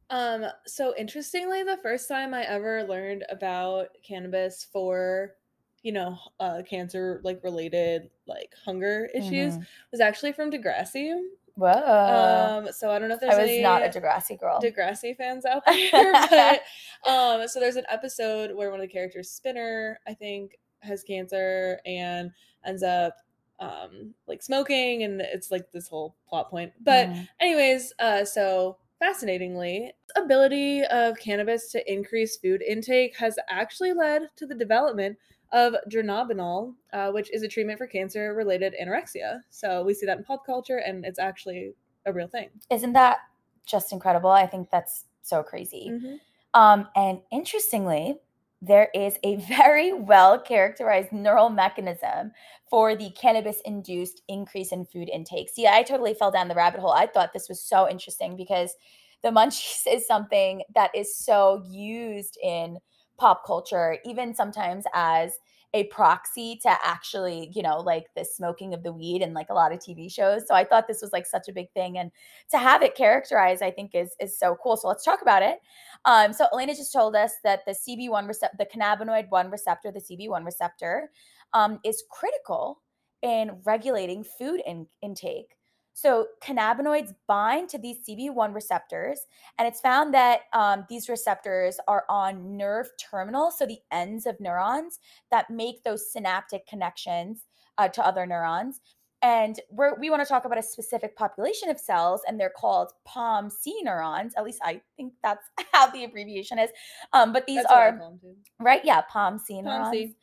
Um, 0.09 0.45
so 0.65 0.93
interestingly, 0.97 1.63
the 1.63 1.77
first 1.77 2.07
time 2.07 2.33
I 2.33 2.43
ever 2.43 2.83
learned 2.83 3.25
about 3.29 3.89
cannabis 4.03 4.63
for, 4.71 5.35
you 5.81 5.91
know, 5.91 6.17
uh, 6.39 6.61
cancer 6.69 7.21
like 7.23 7.43
related 7.43 8.09
like 8.27 8.53
hunger 8.63 9.09
issues 9.15 9.55
Mhm. 9.55 9.65
was 9.91 10.01
actually 10.01 10.31
from 10.33 10.51
Degrassi. 10.51 11.19
Whoa! 11.55 12.65
Um, 12.67 12.71
so 12.71 12.91
I 12.91 12.99
don't 12.99 13.07
know 13.09 13.15
if 13.15 13.21
there's 13.21 13.33
I 13.33 13.41
was 13.41 13.51
any 13.51 13.61
not 13.61 13.83
a 13.85 13.89
Degrassi 13.89 14.39
girl. 14.39 14.59
Degrassi 14.61 15.15
fans 15.15 15.45
out 15.45 15.63
there, 15.91 16.11
but 16.29 16.61
um, 17.09 17.47
so 17.47 17.59
there's 17.59 17.77
an 17.77 17.85
episode 17.89 18.53
where 18.55 18.69
one 18.71 18.79
of 18.79 18.87
the 18.87 18.91
characters, 18.91 19.31
Spinner, 19.31 19.99
I 20.07 20.13
think, 20.13 20.57
has 20.81 21.03
cancer 21.03 21.79
and 21.85 22.31
ends 22.65 22.83
up 22.83 23.17
um 23.59 24.13
like 24.27 24.43
smoking, 24.43 25.03
and 25.03 25.21
it's 25.21 25.49
like 25.49 25.71
this 25.71 25.87
whole 25.87 26.15
plot 26.27 26.49
point. 26.49 26.73
But 26.83 27.09
Mhm. 27.11 27.27
anyways, 27.39 27.93
uh, 27.99 28.25
so 28.25 28.77
fascinatingly, 29.05 29.91
ability 30.15 30.83
of 30.85 31.17
cannabis 31.19 31.71
to 31.71 31.91
increase 31.91 32.37
food 32.37 32.61
intake 32.61 33.15
has 33.17 33.37
actually 33.49 33.93
led 33.93 34.23
to 34.35 34.47
the 34.47 34.55
development 34.55 35.17
of 35.51 35.75
dronabinol, 35.91 36.73
uh, 36.91 37.11
which 37.11 37.31
is 37.31 37.43
a 37.43 37.47
treatment 37.47 37.77
for 37.77 37.85
cancer-related 37.85 38.73
anorexia. 38.81 39.41
So 39.51 39.83
we 39.83 39.93
see 39.93 40.05
that 40.07 40.17
in 40.17 40.23
pop 40.23 40.45
culture, 40.45 40.77
and 40.77 41.05
it's 41.05 41.19
actually 41.19 41.73
a 42.05 42.13
real 42.13 42.27
thing. 42.27 42.49
Isn't 42.71 42.93
that 42.93 43.19
just 43.65 43.91
incredible? 43.91 44.31
I 44.31 44.47
think 44.47 44.69
that's 44.71 45.05
so 45.21 45.43
crazy. 45.43 45.91
Mhm. 45.91 46.19
Um, 46.53 46.89
and 46.95 47.21
interestingly, 47.31 48.19
there 48.61 48.89
is 48.93 49.17
a 49.23 49.35
very 49.47 49.93
well 49.93 50.39
characterized 50.39 51.11
neural 51.11 51.49
mechanism 51.49 52.31
for 52.69 52.95
the 52.95 53.11
cannabis 53.11 53.61
induced 53.65 54.21
increase 54.27 54.71
in 54.71 54.85
food 54.85 55.09
intake. 55.09 55.49
See, 55.49 55.67
I 55.67 55.83
totally 55.83 56.13
fell 56.13 56.31
down 56.31 56.47
the 56.47 56.55
rabbit 56.55 56.79
hole. 56.79 56.91
I 56.91 57.07
thought 57.07 57.33
this 57.33 57.49
was 57.49 57.61
so 57.61 57.89
interesting 57.89 58.35
because 58.35 58.75
the 59.23 59.29
munchies 59.29 59.83
is 59.91 60.07
something 60.07 60.63
that 60.73 60.91
is 60.95 61.17
so 61.17 61.63
used 61.69 62.37
in 62.41 62.77
pop 63.17 63.45
culture, 63.45 63.97
even 64.05 64.33
sometimes 64.33 64.83
as 64.93 65.33
a 65.75 65.83
proxy 65.85 66.57
to 66.63 66.69
actually, 66.69 67.51
you 67.53 67.61
know, 67.61 67.81
like 67.81 68.05
the 68.15 68.23
smoking 68.23 68.73
of 68.73 68.81
the 68.81 68.93
weed 68.93 69.21
and 69.21 69.33
like 69.33 69.49
a 69.49 69.53
lot 69.53 69.73
of 69.73 69.79
TV 69.79 70.09
shows. 70.09 70.47
So 70.47 70.55
I 70.55 70.63
thought 70.63 70.87
this 70.87 71.01
was 71.01 71.11
like 71.11 71.25
such 71.25 71.49
a 71.49 71.53
big 71.53 71.69
thing. 71.73 71.97
And 71.97 72.11
to 72.51 72.57
have 72.57 72.81
it 72.81 72.95
characterized, 72.95 73.61
I 73.61 73.71
think 73.71 73.91
is 73.93 74.15
is 74.21 74.39
so 74.39 74.57
cool. 74.63 74.77
So 74.77 74.87
let's 74.87 75.03
talk 75.03 75.21
about 75.21 75.43
it. 75.43 75.59
Um, 76.05 76.31
so 76.31 76.47
Alaina 76.53 76.75
just 76.75 76.93
told 76.93 77.13
us 77.13 77.33
that 77.43 77.65
the 77.67 77.73
CB1 77.73 78.25
receptor, 78.25 78.55
the 78.57 78.65
cannabinoid 78.65 79.29
1 79.29 79.51
receptor, 79.51 79.91
the 79.91 79.99
CB1 79.99 80.45
receptor, 80.45 81.11
um, 81.51 81.79
is 81.83 82.05
critical 82.09 82.81
in 83.21 83.59
regulating 83.65 84.23
food 84.23 84.61
in- 84.65 84.87
intake. 85.01 85.57
So 85.95 86.27
cannabinoids 86.43 87.15
bind 87.25 87.69
to 87.69 87.77
these 87.77 87.99
CB1 88.05 88.53
receptors, 88.53 89.21
and 89.57 89.65
it's 89.65 89.79
found 89.79 90.13
that 90.13 90.41
um, 90.51 90.85
these 90.89 91.07
receptors 91.07 91.79
are 91.87 92.03
on 92.09 92.57
nerve 92.57 92.89
terminals, 92.97 93.57
so 93.57 93.65
the 93.65 93.79
ends 93.93 94.25
of 94.25 94.37
neurons 94.41 94.99
that 95.31 95.49
make 95.49 95.83
those 95.83 96.11
synaptic 96.11 96.67
connections 96.67 97.45
uh, 97.77 97.87
to 97.87 98.05
other 98.05 98.25
neurons. 98.25 98.81
And 99.21 99.57
we're, 99.71 99.97
we 99.97 100.09
want 100.09 100.21
to 100.21 100.27
talk 100.27 100.43
about 100.43 100.57
a 100.57 100.63
specific 100.63 101.15
population 101.15 101.69
of 101.69 101.79
cells, 101.79 102.23
and 102.27 102.37
they're 102.37 102.51
called 102.55 102.91
POMC 103.07 103.81
neurons. 103.81 104.33
At 104.35 104.43
least 104.43 104.59
I 104.65 104.81
think 104.97 105.13
that's 105.23 105.47
how 105.71 105.87
the 105.87 106.03
abbreviation 106.03 106.59
is. 106.59 106.71
Um, 107.13 107.31
but 107.31 107.47
these 107.47 107.63
That's 107.63 107.71
are 107.71 107.97
call 107.97 108.11
'em, 108.11 108.19
too. 108.19 108.35
right, 108.59 108.83
yeah, 108.83 109.01
POMC 109.09 109.63
neurons. 109.63 110.13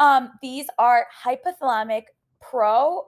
Um, 0.00 0.32
these 0.42 0.66
are 0.76 1.06
hypothalamic 1.24 2.06
pro 2.40 3.04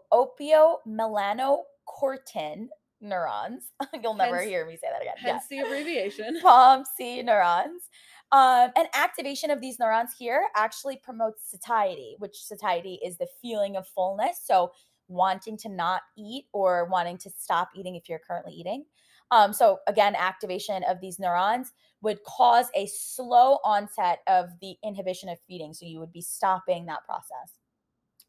melanocortin 1.86 2.68
neurons. 3.00 3.72
You'll 4.02 4.14
never 4.14 4.36
Hence- 4.36 4.48
hear 4.48 4.66
me 4.66 4.76
say 4.76 4.88
that 4.92 5.02
again. 5.02 5.14
Hence 5.16 5.46
the 5.48 5.58
abbreviation. 5.58 6.40
POMC 6.42 7.24
neurons. 7.24 7.88
Um, 8.30 8.70
and 8.76 8.88
activation 8.94 9.50
of 9.50 9.60
these 9.60 9.78
neurons 9.78 10.14
here 10.18 10.46
actually 10.56 10.96
promotes 10.96 11.50
satiety, 11.50 12.16
which 12.18 12.42
satiety 12.42 12.98
is 13.04 13.18
the 13.18 13.26
feeling 13.42 13.76
of 13.76 13.86
fullness. 13.86 14.40
So, 14.42 14.72
wanting 15.08 15.58
to 15.58 15.68
not 15.68 16.00
eat 16.16 16.46
or 16.54 16.86
wanting 16.86 17.18
to 17.18 17.28
stop 17.28 17.68
eating 17.76 17.96
if 17.96 18.08
you're 18.08 18.20
currently 18.26 18.54
eating. 18.54 18.84
Um, 19.30 19.52
so, 19.52 19.80
again, 19.86 20.14
activation 20.14 20.82
of 20.84 21.00
these 21.02 21.18
neurons 21.18 21.72
would 22.00 22.22
cause 22.24 22.66
a 22.74 22.86
slow 22.86 23.58
onset 23.64 24.20
of 24.26 24.48
the 24.62 24.76
inhibition 24.82 25.28
of 25.28 25.38
feeding. 25.46 25.74
So, 25.74 25.84
you 25.84 26.00
would 26.00 26.12
be 26.12 26.22
stopping 26.22 26.86
that 26.86 27.04
process. 27.04 27.52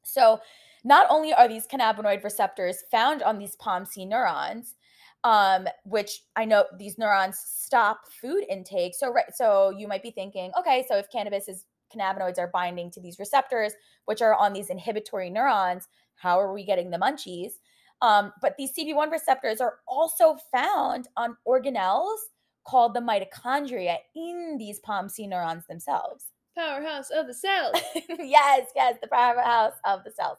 So, 0.04 0.40
not 0.86 1.08
only 1.10 1.34
are 1.34 1.48
these 1.48 1.66
cannabinoid 1.66 2.24
receptors 2.24 2.84
found 2.92 3.24
on 3.24 3.40
these 3.40 3.56
POMC 3.56 4.08
neurons, 4.08 4.76
um, 5.24 5.68
which 5.86 6.24
I 6.36 6.44
know 6.44 6.66
these 6.78 6.98
neurons 6.98 7.40
stop 7.40 8.02
food 8.22 8.44
intake. 8.50 8.94
So, 8.96 9.12
right, 9.12 9.34
so 9.34 9.70
you 9.78 9.88
might 9.88 10.04
be 10.04 10.12
thinking, 10.12 10.52
okay, 10.60 10.86
so 10.88 10.98
if 10.98 11.10
cannabis 11.10 11.48
is 11.48 11.66
cannabinoids 11.96 12.40
are 12.40 12.50
binding 12.52 12.92
to 12.92 13.02
these 13.02 13.20
receptors, 13.20 13.74
which 14.06 14.22
are 14.22 14.36
on 14.36 14.52
these 14.52 14.70
inhibitory 14.70 15.30
neurons, 15.30 15.88
how 16.16 16.40
are 16.40 16.54
we 16.54 16.66
getting 16.66 16.90
the 16.90 16.98
munchies? 16.98 17.54
Um, 18.02 18.34
but 18.42 18.56
these 18.58 18.74
CB1 18.74 19.12
receptors 19.12 19.62
are 19.62 19.76
also 19.88 20.38
found 20.52 21.08
on 21.16 21.38
organelles 21.48 22.18
called 22.66 22.94
the 22.94 23.00
mitochondria 23.00 23.98
in 24.16 24.58
these 24.58 24.80
POMC 24.82 25.30
neurons 25.30 25.66
themselves. 25.68 26.33
Powerhouse 26.58 27.10
of 27.10 27.28
the 27.28 27.34
cells. 27.34 27.76
yes, 28.20 28.70
yes, 28.76 28.98
the 29.02 29.08
powerhouse 29.08 29.74
of 29.86 30.04
the 30.04 30.12
cells. 30.12 30.38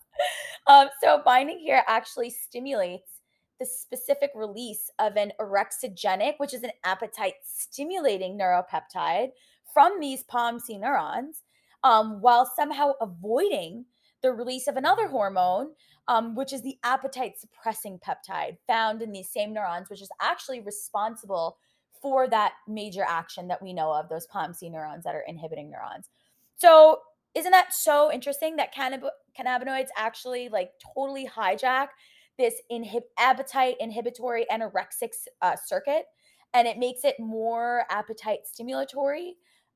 Um, 0.67 0.89
so 1.03 1.21
binding 1.25 1.59
here 1.59 1.83
actually 1.87 2.31
stimulates 2.31 3.11
the 3.59 3.67
specific 3.67 4.31
release 4.35 4.91
of 4.99 5.17
an 5.17 5.33
orexigenic, 5.41 6.35
which 6.39 6.55
is 6.55 6.63
an 6.63 6.71
appetite 6.85 7.35
stimulating 7.45 8.39
neuropeptide 8.39 9.31
from 9.73 10.01
these 10.01 10.25
POMC 10.25 10.81
neurons, 10.81 11.43
um, 11.83 12.21
while 12.21 12.51
somehow 12.57 12.93
avoiding 13.01 13.85
the 14.23 14.33
release 14.33 14.69
of 14.69 14.77
another 14.77 15.09
hormone, 15.09 15.69
um, 16.09 16.35
which 16.35 16.53
is 16.53 16.63
the 16.63 16.79
appetite 16.83 17.39
suppressing 17.39 17.99
peptide 17.99 18.57
found 18.67 19.03
in 19.03 19.13
these 19.13 19.31
same 19.31 19.53
neurons, 19.53 19.91
which 19.91 20.03
is 20.03 20.11
actually 20.21 20.61
responsible 20.61 21.59
for 22.05 22.29
that 22.29 22.53
major 22.69 23.03
action 23.03 23.49
that 23.49 23.63
we 23.63 23.73
know 23.73 23.91
of, 23.91 24.11
those 24.11 24.27
POMC 24.27 24.71
neurons 24.71 25.05
that 25.05 25.15
are 25.15 25.25
inhibiting 25.27 25.71
neurons. 25.71 26.11
So, 26.59 26.99
isn't 27.35 27.51
that 27.51 27.73
so 27.73 28.13
interesting 28.13 28.57
that 28.57 28.75
cannab- 28.75 29.09
cannabinoids 29.37 29.89
actually 29.97 30.51
like 30.51 30.73
totally 30.95 31.27
hijack 31.27 31.89
this 32.37 32.61
inhib- 32.71 33.09
appetite 33.19 33.77
inhibitory 33.81 34.45
anorexic 34.53 35.13
uh, 35.41 35.57
circuit 35.65 36.05
and 36.53 36.69
it 36.69 36.77
makes 36.77 37.05
it 37.05 37.15
more 37.19 37.85
appetite 37.89 38.41
stimulatory? 38.45 39.29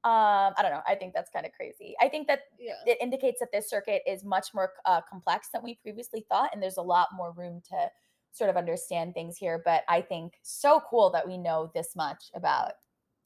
Um, 0.04 0.52
I 0.56 0.58
don't 0.60 0.70
know. 0.70 0.82
I 0.86 0.96
think 0.96 1.14
that's 1.14 1.30
kind 1.30 1.46
of 1.46 1.52
crazy. 1.52 1.94
I 1.98 2.10
think 2.10 2.26
that 2.28 2.40
Yeah. 2.58 2.74
it 2.84 2.98
indicates 3.00 3.40
that 3.40 3.52
this 3.52 3.70
circuit 3.70 4.02
is 4.06 4.22
much 4.22 4.48
more 4.52 4.74
uh, 4.84 5.00
complex 5.08 5.48
than 5.52 5.62
we 5.62 5.76
previously 5.76 6.26
thought, 6.28 6.50
and 6.52 6.62
there's 6.62 6.76
a 6.76 6.82
lot 6.82 7.08
more 7.16 7.32
room 7.32 7.62
to 7.70 7.88
sort 8.32 8.50
of 8.50 8.56
understand 8.56 9.14
things 9.14 9.36
here. 9.36 9.60
But 9.64 9.84
I 9.88 10.00
think 10.02 10.38
so 10.42 10.80
cool 10.88 11.10
that 11.10 11.26
we 11.26 11.38
know 11.38 11.70
this 11.74 11.94
much 11.96 12.30
about 12.34 12.72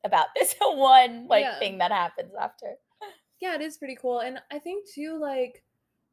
about 0.04 0.28
this 0.36 0.54
one 0.60 1.26
like 1.28 1.44
Yeah. 1.44 1.58
thing 1.58 1.78
that 1.78 1.92
happens 1.92 2.32
after. 2.40 2.76
yeah, 3.40 3.54
it 3.54 3.60
is 3.60 3.76
pretty 3.78 3.96
cool. 3.96 4.20
And 4.20 4.38
I 4.52 4.58
think 4.58 4.88
too, 4.88 5.18
like, 5.20 5.64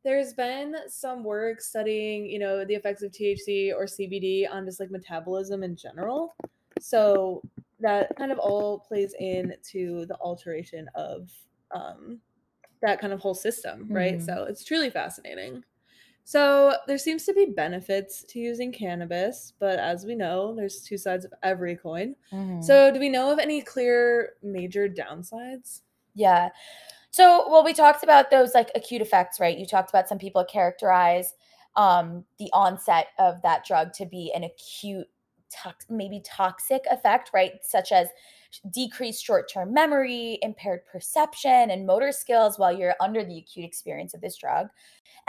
there's 0.04 0.34
been 0.34 0.76
some 0.88 1.24
work 1.24 1.62
studying, 1.62 2.26
you 2.26 2.40
know, 2.40 2.64
the 2.66 2.74
effects 2.74 3.04
of 3.04 3.12
THC 3.12 3.74
or 3.76 3.86
CBD 3.86 4.48
on 4.50 4.66
just 4.66 4.80
like 4.80 4.90
metabolism 4.92 5.62
in 5.62 5.76
general. 5.76 6.34
So 6.80 7.42
that 7.82 8.16
kind 8.18 8.32
of 8.32 8.40
all 8.40 8.80
plays 8.80 9.14
into 9.20 10.06
the 10.08 10.18
alteration 10.22 10.90
of 10.96 11.30
um, 11.72 12.20
that 12.82 13.00
kind 13.02 13.12
of 13.14 13.20
whole 13.20 13.34
system, 13.36 13.88
right? 13.90 14.20
Mhm. 14.20 14.26
So 14.26 14.46
it's 14.46 14.64
truly 14.64 14.90
fascinating. 14.90 15.64
So 16.30 16.76
there 16.86 17.00
seems 17.00 17.26
to 17.26 17.34
be 17.34 17.46
benefits 17.46 18.24
to 18.26 18.40
using 18.40 18.72
cannabis, 18.72 19.54
but 19.58 19.80
as 19.80 20.06
we 20.06 20.14
know, 20.14 20.54
there's 20.54 20.84
two 20.84 20.96
sides 20.96 21.26
of 21.26 21.34
every 21.42 21.76
coin. 21.76 22.16
So 22.60 22.60
So 22.60 22.92
do 22.92 23.00
we 23.00 23.10
know 23.10 23.32
of 23.32 23.40
any 23.40 23.64
clear 23.64 24.34
major 24.44 24.88
downsides? 24.88 25.82
yeah. 26.14 26.50
So 27.12 27.50
well, 27.50 27.64
we 27.64 27.74
talked 27.74 28.04
about 28.04 28.30
those 28.30 28.54
like 28.54 28.70
acute 28.76 29.02
effects, 29.02 29.40
right? 29.40 29.58
You 29.58 29.66
talked 29.66 29.90
about 29.90 30.08
some 30.08 30.20
people 30.20 30.46
characterize 30.46 31.34
um, 31.76 32.26
the 32.38 32.52
onset 32.54 33.08
of 33.18 33.42
that 33.42 33.66
drug 33.66 33.94
to 33.94 34.06
be 34.06 34.32
an 34.36 34.44
acute, 34.44 35.08
tox- 35.52 35.88
maybe 35.90 36.22
toxic 36.24 36.84
effect, 36.92 37.32
right? 37.34 37.54
Such 37.64 37.92
as 37.92 38.10
decreased 38.72 39.24
short-term 39.24 39.74
memory, 39.74 40.40
impaired 40.42 40.82
perception, 40.92 41.72
and 41.72 41.86
motor 41.88 42.12
skills 42.12 42.60
while 42.60 42.78
you're 42.78 42.96
under 43.00 43.24
the 43.24 43.40
acute 43.40 43.66
experience 43.66 44.14
of 44.14 44.22
this 44.22 44.38
drug. 44.38 44.68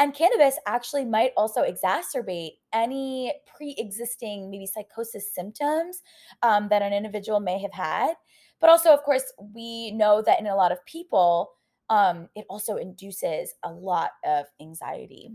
And 0.00 0.14
cannabis 0.14 0.56
actually 0.66 1.04
might 1.04 1.32
also 1.36 1.62
exacerbate 1.62 2.52
any 2.72 3.34
pre-existing 3.54 4.50
maybe 4.50 4.64
psychosis 4.64 5.34
symptoms 5.34 6.00
um, 6.42 6.68
that 6.70 6.80
an 6.80 6.94
individual 6.94 7.38
may 7.38 7.60
have 7.60 7.74
had. 7.74 8.14
But 8.60 8.70
also, 8.70 8.94
of 8.94 9.02
course, 9.02 9.30
we 9.54 9.90
know 9.90 10.22
that 10.22 10.40
in 10.40 10.46
a 10.46 10.56
lot 10.56 10.72
of 10.72 10.84
people, 10.86 11.52
um, 11.90 12.30
it 12.34 12.46
also 12.48 12.76
induces 12.76 13.52
a 13.62 13.70
lot 13.70 14.12
of 14.24 14.46
anxiety. 14.58 15.32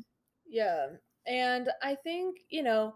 Yeah. 0.47 0.87
And 1.27 1.69
I 1.83 1.93
think, 1.93 2.37
you 2.49 2.63
know, 2.63 2.95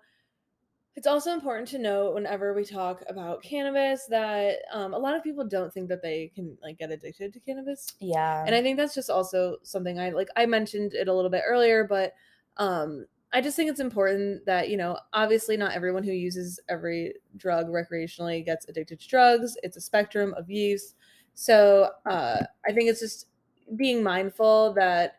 it's 1.00 1.08
also 1.08 1.32
important 1.32 1.66
to 1.66 1.78
note 1.78 2.14
whenever 2.14 2.54
we 2.54 2.66
talk 2.66 3.02
about 3.08 3.42
cannabis 3.42 4.06
that 4.08 4.58
um, 4.74 4.94
a 4.94 4.98
lot 4.98 5.16
of 5.16 5.24
people 5.24 5.48
don't 5.48 5.74
think 5.74 5.88
that 5.88 6.02
they 6.02 6.30
can 6.36 6.58
like 6.62 6.78
get 6.78 6.92
addicted 6.92 7.32
to 7.32 7.40
cannabis. 7.40 7.94
Yeah. 8.02 8.44
And 8.46 8.54
I 8.54 8.62
think 8.62 8.76
that's 8.76 8.96
just 8.96 9.10
also 9.10 9.56
something 9.64 9.98
I 9.98 10.10
like 10.10 10.28
I 10.36 10.46
mentioned 10.46 10.94
it 10.94 11.08
a 11.08 11.14
little 11.14 11.32
bit 11.32 11.44
earlier, 11.48 11.86
but 11.86 12.16
um 12.58 13.06
I 13.32 13.40
just 13.40 13.56
think 13.56 13.70
it's 13.70 13.80
important 13.80 14.46
that, 14.46 14.68
you 14.70 14.76
know, 14.76 15.00
obviously 15.14 15.56
not 15.56 15.72
everyone 15.72 16.04
who 16.04 16.12
uses 16.12 16.60
every 16.68 17.14
drug 17.38 17.68
recreationally 17.68 18.44
gets 18.44 18.68
addicted 18.68 19.00
to 19.00 19.08
drugs. 19.08 19.56
It's 19.64 19.78
a 19.78 19.82
spectrum 19.82 20.34
of 20.34 20.50
use. 20.50 20.96
So, 21.34 21.92
uh 22.06 22.44
I 22.68 22.74
think 22.74 22.90
it's 22.90 23.00
just 23.00 23.28
being 23.78 24.04
mindful 24.04 24.74
that 24.74 25.19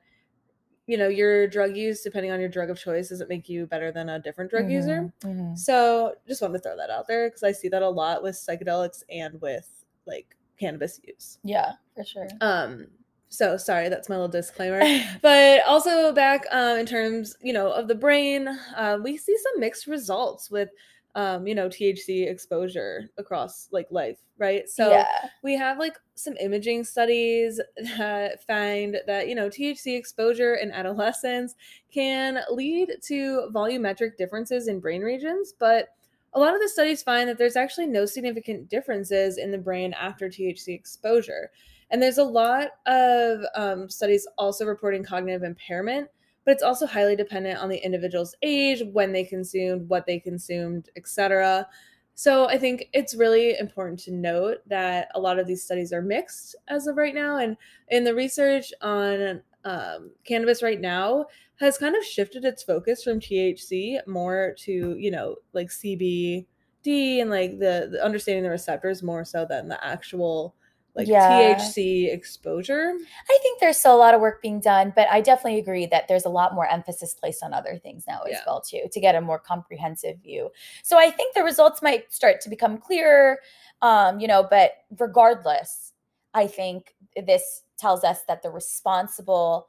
you 0.87 0.97
know, 0.97 1.09
your 1.09 1.47
drug 1.47 1.77
use 1.77 2.03
depending 2.03 2.33
on 2.33 2.41
your 2.41 2.49
drug 2.49 2.71
of 2.71 2.79
choice 2.79 3.11
doesn't 3.11 3.29
make 3.29 3.49
you 3.49 3.67
better 3.67 3.93
than 3.93 4.09
a 4.09 4.19
different 4.19 4.51
drug 4.51 4.71
user. 4.71 5.13
Mhm, 5.23 5.53
mhm. 5.53 5.59
So, 5.59 6.15
just 6.27 6.43
wanted 6.43 6.59
to 6.59 6.63
throw 6.65 6.77
that 6.77 6.91
out 6.91 7.07
there 7.07 7.29
because 7.29 7.43
I 7.43 7.53
see 7.53 7.69
that 7.69 7.83
a 7.83 7.89
lot 7.89 8.23
with 8.23 8.35
psychedelics 8.35 9.03
and 9.11 9.41
with 9.41 9.69
like 10.07 10.37
cannabis 10.59 11.01
use. 11.05 11.39
Yeah, 11.45 11.73
for 11.95 12.05
sure. 12.05 12.29
Um, 12.41 12.89
so 13.29 13.57
sorry, 13.57 13.89
that's 13.89 14.09
my 14.09 14.17
little 14.17 14.29
disclaimer. 14.29 14.81
but 15.23 15.63
also 15.67 16.13
back 16.13 16.45
um, 16.51 16.79
in 16.79 16.87
terms, 16.87 17.37
you 17.41 17.53
know, 17.53 17.71
of 17.71 17.87
the 17.87 17.95
brain, 17.95 18.49
uh, 18.77 18.99
we 19.03 19.17
see 19.17 19.37
some 19.39 19.61
mixed 19.61 19.87
results 19.87 20.51
with, 20.51 20.71
um, 21.15 21.47
you 21.47 21.55
know, 21.55 21.69
THC 21.69 22.31
exposure 22.31 23.11
across 23.19 23.69
like 23.73 23.89
life, 23.91 24.19
right? 24.39 24.69
So 24.69 24.91
yeah. 24.91 25.07
we 25.43 25.55
have 25.57 25.79
like 25.79 25.99
some 26.15 26.37
imaging 26.39 26.85
studies 26.85 27.61
that 27.99 28.45
find 28.47 28.99
that 29.07 29.29
you 29.29 29.35
know 29.35 29.49
THC 29.49 29.97
exposure 29.97 30.57
in 30.57 30.71
adolescents 30.71 31.55
can 31.93 32.41
lead 32.51 32.93
to 33.03 33.51
volumetric 33.53 34.17
differences 34.17 34.69
in 34.69 34.81
brain 34.81 35.03
regions, 35.03 35.55
but 35.59 35.89
a 36.35 36.39
lot 36.39 36.55
of 36.55 36.61
the 36.61 36.69
studies 36.69 37.03
find 37.03 37.29
that 37.29 37.39
there's 37.39 37.57
actually 37.57 37.87
no 37.87 38.07
significant 38.07 38.69
differences 38.69 39.39
in 39.39 39.51
the 39.51 39.59
brain 39.59 39.93
after 39.95 40.29
THC 40.29 40.69
exposure. 40.69 41.51
And 41.91 42.01
there's 42.01 42.19
a 42.19 42.25
lot 42.25 42.69
of 42.87 43.41
um, 43.57 43.89
studies 43.89 44.29
also 44.39 44.65
reporting 44.65 45.03
cognitive 45.03 45.43
impairment, 45.43 46.09
but 46.45 46.53
it's 46.53 46.63
also 46.63 46.87
highly 46.87 47.17
dependent 47.17 47.59
on 47.59 47.69
the 47.69 47.85
individual's 47.85 48.35
age, 48.43 48.83
when 48.93 49.13
they 49.13 49.25
consumed, 49.25 49.89
what 49.89 50.07
they 50.07 50.19
consumed, 50.19 50.89
etc. 50.97 51.67
So 52.15 52.49
I 52.49 52.59
think 52.59 52.89
it's 52.93 53.15
really 53.15 53.59
important 53.59 53.99
to 54.01 54.13
note 54.13 54.59
that 54.67 55.09
a 55.15 55.21
lot 55.21 55.39
of 55.39 55.47
these 55.47 55.63
studies 55.63 55.93
are 55.93 56.03
mixed 56.03 56.55
as 56.69 56.87
of 56.87 56.97
right 56.97 57.15
now, 57.15 57.39
and 57.39 57.57
in 57.89 58.05
the 58.05 58.15
research 58.15 58.73
on 58.83 59.43
um, 59.65 60.11
cannabis 60.25 60.63
right 60.63 60.81
now 60.81 61.27
has 61.57 61.77
kind 61.77 61.95
of 61.95 62.05
shifted 62.05 62.45
its 62.45 62.63
focus 62.63 63.03
from 63.03 63.21
THC 63.21 64.07
more 64.07 64.55
to 64.59 64.97
you 64.99 65.11
know 65.11 65.37
like 65.53 65.69
CBD 65.69 66.47
and 66.87 67.31
like 67.31 67.59
the, 67.59 67.89
the 67.93 68.05
understanding 68.05 68.43
the 68.43 68.51
receptors 68.51 69.03
more 69.03 69.25
so 69.25 69.45
than 69.49 69.69
the 69.69 69.83
actual 69.85 70.55
like 70.95 71.07
Yeah. 71.07 71.55
THC 71.55 72.13
exposure. 72.13 72.93
I 73.29 73.39
think 73.43 73.61
there's 73.61 73.77
still 73.79 73.95
a 73.95 73.99
lot 73.99 74.15
of 74.15 74.21
work 74.21 74.43
being 74.43 74.61
done, 74.61 74.93
but 74.97 75.09
I 75.11 75.21
definitely 75.21 75.59
agree 75.61 75.87
that 75.87 76.09
there's 76.09 76.25
a 76.25 76.29
lot 76.31 76.55
more 76.55 76.67
emphasis 76.67 77.15
placed 77.15 77.43
on 77.43 77.55
other 77.55 77.79
things 77.79 78.05
now 78.09 78.23
as 78.23 78.33
Yeah. 78.33 78.43
well 78.47 78.61
too 78.61 78.83
to 78.91 79.01
get 79.01 79.15
a 79.15 79.21
more 79.21 79.39
comprehensive 79.39 80.19
view. 80.19 80.51
So 80.83 80.99
I 80.99 81.11
think 81.11 81.35
the 81.35 81.43
results 81.45 81.81
might 81.83 82.13
start 82.13 82.41
to 82.43 82.49
become 82.51 82.79
clearer, 82.79 83.39
um, 83.83 84.21
you 84.21 84.27
know. 84.27 84.43
But 84.43 84.73
regardless, 84.99 85.93
I 86.35 86.47
think 86.47 86.95
this 87.17 87.63
tells 87.79 88.05
us 88.05 88.23
that 88.29 88.43
the 88.43 88.51
responsible 88.51 89.69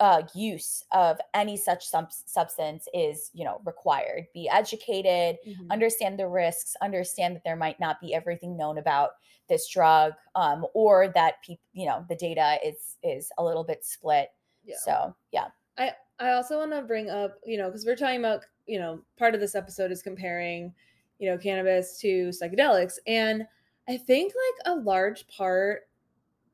uh, 0.00 0.22
use 0.34 0.84
of 0.92 1.18
any 1.34 1.56
such 1.56 1.86
sub- 1.86 2.12
substance 2.12 2.88
is, 2.94 3.30
you 3.32 3.44
know, 3.44 3.60
required. 3.64 4.26
Be 4.34 4.48
educated, 4.48 5.36
Mm-hmm. 5.46 5.70
understand 5.70 6.18
the 6.18 6.28
risks, 6.28 6.76
understand 6.82 7.36
that 7.36 7.44
there 7.44 7.56
might 7.56 7.78
not 7.80 8.00
be 8.00 8.14
everything 8.14 8.56
known 8.56 8.78
about 8.78 9.10
this 9.48 9.68
drug, 9.68 10.14
um, 10.34 10.66
or 10.74 11.08
that 11.14 11.42
people, 11.42 11.62
you 11.74 11.86
know, 11.86 12.04
the 12.08 12.16
data 12.16 12.58
is 12.64 12.96
is 13.02 13.30
a 13.38 13.44
little 13.44 13.64
bit 13.64 13.84
split. 13.84 14.30
Yeah. 14.64 14.76
So 14.82 15.16
yeah, 15.32 15.48
I 15.78 15.92
I 16.18 16.30
also 16.32 16.58
want 16.58 16.72
to 16.72 16.82
bring 16.82 17.10
up, 17.10 17.38
you 17.44 17.58
know, 17.58 17.68
because 17.68 17.84
we're 17.84 17.96
talking 17.96 18.20
about, 18.20 18.44
you 18.66 18.78
know, 18.78 19.02
part 19.18 19.34
of 19.34 19.40
this 19.40 19.54
episode 19.54 19.90
is 19.92 20.02
comparing, 20.02 20.72
you 21.18 21.30
know, 21.30 21.36
cannabis 21.38 21.98
to 22.00 22.28
psychedelics. 22.30 22.94
And 23.06 23.46
I 23.88 23.96
think 23.98 24.32
like 24.64 24.74
a 24.76 24.80
large 24.80 25.26
part 25.28 25.88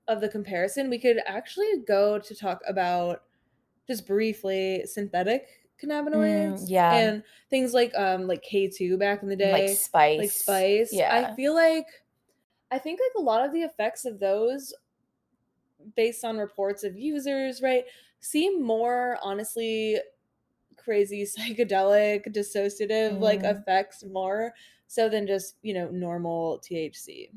of 0.09 0.21
the 0.21 0.29
comparison, 0.29 0.91
we 0.91 0.99
could 0.99 1.19
actually 1.27 1.71
go 1.87 2.19
to 2.19 2.35
talk 2.35 2.61
about 2.67 3.23
just 3.91 4.07
briefly 4.07 4.85
synthetic 4.87 5.47
cannabinoids. 5.83 6.65
yeah. 6.69 6.95
And 6.95 7.23
things 7.49 7.73
like 7.75 7.93
um 7.97 8.27
like 8.27 8.45
K2 8.51 8.99
back 8.99 9.23
in 9.23 9.29
the 9.29 9.37
day. 9.37 9.53
like 9.69 9.77
spice, 9.77 10.19
like 10.19 10.31
spice. 10.31 10.91
Yeah, 10.93 11.29
I 11.31 11.35
feel 11.35 11.55
like 11.55 11.87
I 12.71 12.79
think 12.79 13.01
like 13.01 13.21
a 13.21 13.25
lot 13.25 13.45
of 13.45 13.53
the 13.53 13.63
effects 13.63 14.05
of 14.05 14.21
those 14.21 14.73
based 15.97 16.25
on 16.25 16.37
reports 16.39 16.85
of 16.85 16.97
users, 16.97 17.63
right, 17.63 17.85
seem 18.21 18.63
more 18.63 19.19
honestly 19.23 19.99
crazy 20.77 21.25
psychedelic 21.39 22.27
dissociative 22.33 23.19
like 23.19 23.41
Mm. 23.43 23.59
effects 23.61 24.05
more 24.05 24.55
so 24.87 25.09
than 25.09 25.27
just, 25.27 25.57
you 25.63 25.73
know, 25.75 25.89
normal 25.91 26.59
THC. 26.61 27.31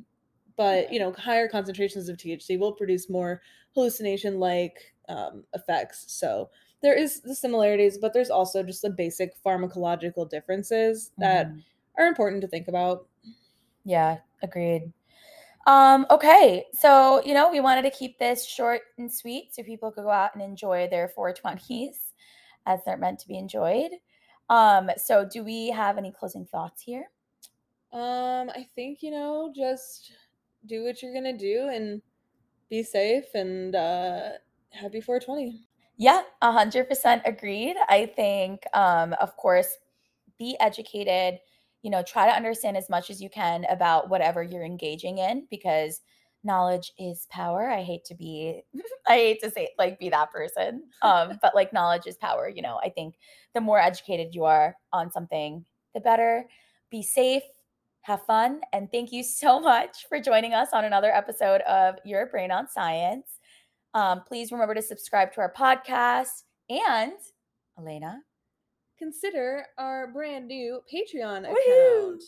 But, 0.55 0.91
you 0.93 0.99
know, 0.99 1.11
higher 1.13 1.47
concentrations 1.47 2.09
of 2.09 2.17
THC 2.17 2.59
will 2.59 2.73
produce 2.73 3.09
more 3.09 3.41
hallucination 3.73 4.39
like 4.39 4.92
um, 5.09 5.45
effects. 5.53 6.11
So 6.13 6.49
there 6.81 6.95
is 6.97 7.21
the 7.21 7.35
similarities, 7.35 7.97
but 7.97 8.13
there's 8.13 8.29
also 8.29 8.63
just 8.63 8.81
the 8.81 8.89
basic 8.89 9.41
pharmacological 9.43 10.29
differences 10.29 11.11
that 11.19 11.47
Mhm. 11.47 11.63
are 11.97 12.07
important 12.07 12.41
to 12.41 12.47
think 12.47 12.67
about. 12.67 13.07
yeah, 13.83 14.19
agreed. 14.41 14.93
Um, 15.67 16.05
okay, 16.11 16.65
so 16.73 17.23
you 17.25 17.33
know, 17.33 17.51
we 17.51 17.61
wanted 17.61 17.83
to 17.83 17.91
keep 17.91 18.19
this 18.19 18.45
short 18.47 18.81
and 18.97 19.11
sweet 19.13 19.55
so 19.55 19.63
people 19.63 19.91
could 19.91 20.03
go 20.03 20.11
out 20.11 20.35
and 20.35 20.43
enjoy 20.43 20.87
their 20.89 21.09
420s 21.09 22.13
as 22.65 22.81
they're 22.85 22.97
meant 22.97 23.19
to 23.19 23.27
be 23.27 23.37
enjoyed. 23.37 23.91
Um, 24.49 24.91
so 24.97 25.25
do 25.25 25.43
we 25.43 25.69
have 25.69 25.97
any 25.97 26.11
closing 26.11 26.45
thoughts 26.45 26.81
here? 26.83 27.09
Um, 27.91 28.49
I 28.49 28.67
think, 28.75 29.03
you 29.03 29.11
know, 29.11 29.53
just 29.55 30.13
do 30.65 30.83
what 30.83 31.01
you're 31.01 31.13
gonna 31.13 31.37
do 31.37 31.69
and 31.69 32.01
be 32.69 32.83
safe 32.83 33.35
and 33.35 33.75
uh 33.75 34.31
happy 34.73 35.01
420. 35.01 35.61
Yeah, 35.97 36.21
a 36.41 36.51
hundred 36.51 36.89
percent 36.89 37.21
agreed. 37.25 37.75
I 37.87 38.07
think, 38.07 38.63
um, 38.73 39.13
of 39.21 39.35
course, 39.37 39.77
be 40.39 40.57
educated. 40.59 41.39
You 41.83 41.91
know, 41.91 42.03
try 42.03 42.25
to 42.27 42.35
understand 42.35 42.77
as 42.77 42.89
much 42.89 43.09
as 43.09 43.21
you 43.21 43.29
can 43.29 43.65
about 43.65 44.09
whatever 44.09 44.41
you're 44.41 44.63
engaging 44.63 45.17
in 45.19 45.47
because 45.49 46.01
knowledge 46.43 46.91
is 46.97 47.27
power. 47.29 47.69
I 47.69 47.83
hate 47.83 48.05
to 48.05 48.15
be, 48.15 48.61
I 49.07 49.15
hate 49.15 49.41
to 49.41 49.51
say 49.51 49.69
like 49.77 49.99
be 49.99 50.09
that 50.09 50.31
person, 50.31 50.83
um, 51.01 51.37
but 51.41 51.55
like 51.55 51.73
knowledge 51.73 52.07
is 52.07 52.17
power. 52.17 52.49
You 52.49 52.61
know, 52.61 52.79
I 52.83 52.89
think 52.89 53.15
the 53.53 53.61
more 53.61 53.79
educated 53.79 54.33
you 54.33 54.45
are 54.45 54.75
on 54.91 55.11
something, 55.11 55.65
the 55.93 55.99
better. 55.99 56.45
Be 56.89 57.01
safe. 57.03 57.43
Have 58.01 58.23
fun. 58.25 58.61
And 58.73 58.91
thank 58.91 59.11
you 59.11 59.23
so 59.23 59.59
much 59.59 60.05
for 60.09 60.19
joining 60.19 60.53
us 60.53 60.69
on 60.73 60.85
another 60.85 61.11
episode 61.11 61.61
of 61.61 61.95
Your 62.03 62.27
Brain 62.27 62.51
on 62.51 62.67
Science. 62.67 63.39
Um, 63.93 64.21
please 64.21 64.51
remember 64.51 64.73
to 64.73 64.81
subscribe 64.81 65.33
to 65.33 65.41
our 65.41 65.53
podcast. 65.53 66.43
And 66.69 67.13
Alaina, 67.77 68.21
Consider 68.97 69.65
our 69.77 70.07
brand 70.07 70.47
new 70.47 70.79
Patreon 70.91 71.45
Woohoo! 71.45 72.15
account. 72.15 72.23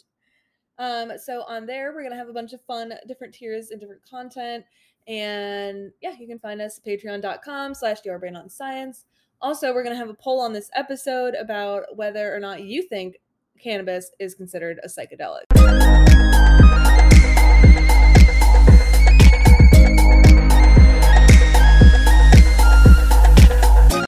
Um, 0.78 1.18
so 1.18 1.44
on 1.48 1.66
there 1.66 1.94
we're 1.94 2.04
gonna 2.04 2.18
have 2.18 2.28
a 2.28 2.34
bunch 2.34 2.52
of 2.52 2.62
fun 2.64 2.94
different 3.08 3.34
tiers 3.34 3.72
and 3.72 3.80
different 3.80 4.02
content. 4.10 4.66
And 5.08 5.92
yeah, 6.02 6.16
you 6.20 6.28
can 6.28 6.40
find 6.40 6.62
us 6.62 6.80
at 6.80 6.86
patreon.com 6.86 7.76
slash 7.76 8.00
your 8.04 8.20
brain 8.20 8.36
on 8.36 8.50
science. 8.50 9.06
Also, 9.42 9.74
we're 9.74 9.84
gonna 9.84 9.96
have 9.96 10.10
a 10.10 10.16
poll 10.16 10.42
on 10.42 10.52
this 10.52 10.70
episode 10.74 11.36
about 11.36 11.96
whether 11.96 12.36
or 12.36 12.40
not 12.40 12.64
you 12.64 12.82
think 12.82 13.18
cannabis 13.58 14.12
is 14.20 14.36
considered 14.36 14.80
a 14.84 14.88
psychedelic. 14.88 16.15